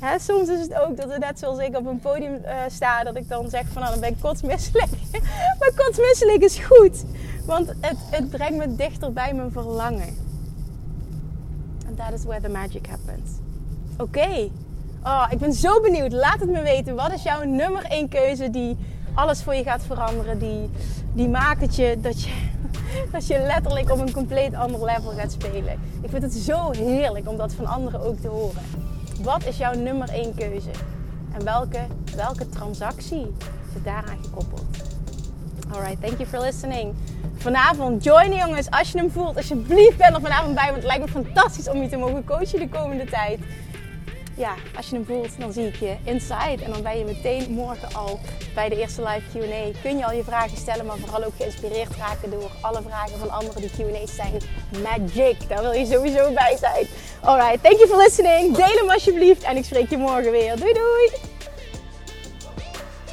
Hè, 0.00 0.18
soms 0.18 0.48
is 0.48 0.60
het 0.60 0.74
ook 0.74 0.96
dat 0.96 1.10
het 1.10 1.20
net 1.20 1.38
zoals 1.38 1.58
ik 1.58 1.76
op 1.76 1.86
een 1.86 1.98
podium 2.00 2.34
uh, 2.34 2.56
sta, 2.68 3.04
dat 3.04 3.16
ik 3.16 3.28
dan 3.28 3.50
zeg 3.50 3.66
van 3.66 3.82
nou 3.82 3.92
dan 3.92 4.00
ben 4.00 4.10
ik 4.10 4.20
kotsmisselijk. 4.20 4.90
maar 5.58 5.72
kotsmisselijk 5.76 6.42
is 6.42 6.58
goed. 6.58 7.04
Want 7.46 7.68
het, 7.68 7.96
het 8.10 8.30
brengt 8.30 8.56
me 8.56 8.74
dichter 8.74 9.12
bij 9.12 9.34
mijn 9.34 9.52
verlangen. 9.52 10.16
And 11.86 11.96
that 11.96 12.12
is 12.12 12.24
where 12.24 12.42
the 12.42 12.48
magic 12.48 12.86
happens. 12.86 13.43
Oké, 13.98 14.50
Oh, 15.06 15.26
ik 15.30 15.38
ben 15.38 15.52
zo 15.52 15.80
benieuwd. 15.80 16.12
Laat 16.12 16.40
het 16.40 16.50
me 16.50 16.62
weten. 16.62 16.94
Wat 16.94 17.12
is 17.12 17.22
jouw 17.22 17.42
nummer 17.42 17.84
één 17.84 18.08
keuze 18.08 18.50
die 18.50 18.76
alles 19.14 19.42
voor 19.42 19.54
je 19.54 19.62
gaat 19.62 19.82
veranderen? 19.82 20.38
Die, 20.38 20.70
die 21.12 21.28
maakt 21.28 21.60
dat 21.60 21.76
je, 21.76 21.96
dat, 22.00 22.22
je, 22.22 22.30
dat 23.12 23.26
je 23.26 23.38
letterlijk 23.38 23.90
op 23.90 23.98
een 23.98 24.12
compleet 24.12 24.54
ander 24.54 24.84
level 24.84 25.10
gaat 25.10 25.32
spelen. 25.32 25.80
Ik 26.02 26.10
vind 26.10 26.22
het 26.22 26.32
zo 26.32 26.70
heerlijk 26.70 27.28
om 27.28 27.36
dat 27.36 27.52
van 27.52 27.66
anderen 27.66 28.00
ook 28.00 28.18
te 28.18 28.28
horen. 28.28 28.62
Wat 29.22 29.46
is 29.46 29.56
jouw 29.56 29.74
nummer 29.74 30.08
één 30.08 30.34
keuze? 30.34 30.70
En 31.38 31.44
welke, 31.44 31.80
welke 32.16 32.48
transactie 32.48 33.26
zit 33.72 33.84
daaraan 33.84 34.18
gekoppeld? 34.22 34.64
Alright, 35.72 36.00
thank 36.00 36.18
you 36.18 36.26
for 36.28 36.40
listening. 36.40 36.94
Vanavond, 37.36 38.04
join 38.04 38.34
jongens, 38.34 38.70
als 38.70 38.90
je 38.90 38.98
hem 38.98 39.10
voelt. 39.10 39.36
Alsjeblieft 39.36 39.96
ben 39.96 40.14
er 40.14 40.20
vanavond 40.20 40.54
bij, 40.54 40.64
want 40.64 40.76
het 40.76 40.86
lijkt 40.86 41.04
me 41.04 41.22
fantastisch 41.22 41.68
om 41.68 41.82
je 41.82 41.88
te 41.88 41.96
mogen 41.96 42.24
coachen 42.24 42.58
de 42.58 42.68
komende 42.68 43.04
tijd 43.04 43.38
ja, 44.36 44.54
als 44.76 44.88
je 44.88 44.94
hem 44.94 45.04
voelt, 45.04 45.40
dan 45.40 45.52
zie 45.52 45.66
ik 45.66 45.76
je 45.76 45.96
inside. 46.04 46.64
En 46.64 46.70
dan 46.70 46.82
ben 46.82 46.98
je 46.98 47.04
meteen 47.04 47.50
morgen 47.50 47.94
al 47.94 48.20
bij 48.54 48.68
de 48.68 48.80
eerste 48.80 49.02
live 49.02 49.38
QA. 49.38 49.80
Kun 49.82 49.96
je 49.96 50.04
al 50.04 50.12
je 50.12 50.24
vragen 50.24 50.56
stellen, 50.56 50.86
maar 50.86 50.96
vooral 50.96 51.24
ook 51.24 51.36
geïnspireerd 51.36 51.96
raken 51.96 52.30
door 52.30 52.50
alle 52.60 52.82
vragen 52.88 53.18
van 53.18 53.30
anderen. 53.30 53.60
Die 53.60 53.70
QA's 53.70 54.14
zijn 54.14 54.32
magic. 54.82 55.48
Daar 55.48 55.62
wil 55.62 55.72
je 55.72 55.86
sowieso 55.86 56.32
bij 56.32 56.56
zijn. 56.60 56.86
Alright, 57.20 57.62
thank 57.62 57.76
you 57.76 57.88
for 57.88 57.96
listening. 57.96 58.56
Deel 58.56 58.78
hem 58.78 58.90
alsjeblieft. 58.90 59.42
En 59.42 59.56
ik 59.56 59.64
spreek 59.64 59.90
je 59.90 59.96
morgen 59.96 60.30
weer. 60.30 60.56
Doei 60.56 60.72
doei! 60.72 61.32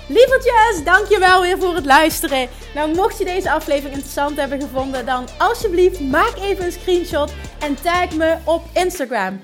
Lievertjes, 0.08 0.84
dankjewel 0.84 1.42
weer 1.42 1.58
voor 1.60 1.76
het 1.76 1.86
luisteren. 1.86 2.48
Nou, 2.74 2.96
mocht 2.96 3.18
je 3.18 3.26
deze 3.26 3.52
aflevering 3.52 3.94
interessant 3.94 4.38
hebben 4.38 4.62
gevonden, 4.62 5.06
dan 5.06 5.28
alsjeblieft 5.38 6.00
maak 6.00 6.34
even 6.42 6.66
een 6.66 6.72
screenshot 6.72 7.34
en 7.60 7.76
tag 7.82 8.16
me 8.16 8.38
op 8.44 8.64
Instagram. 8.74 9.44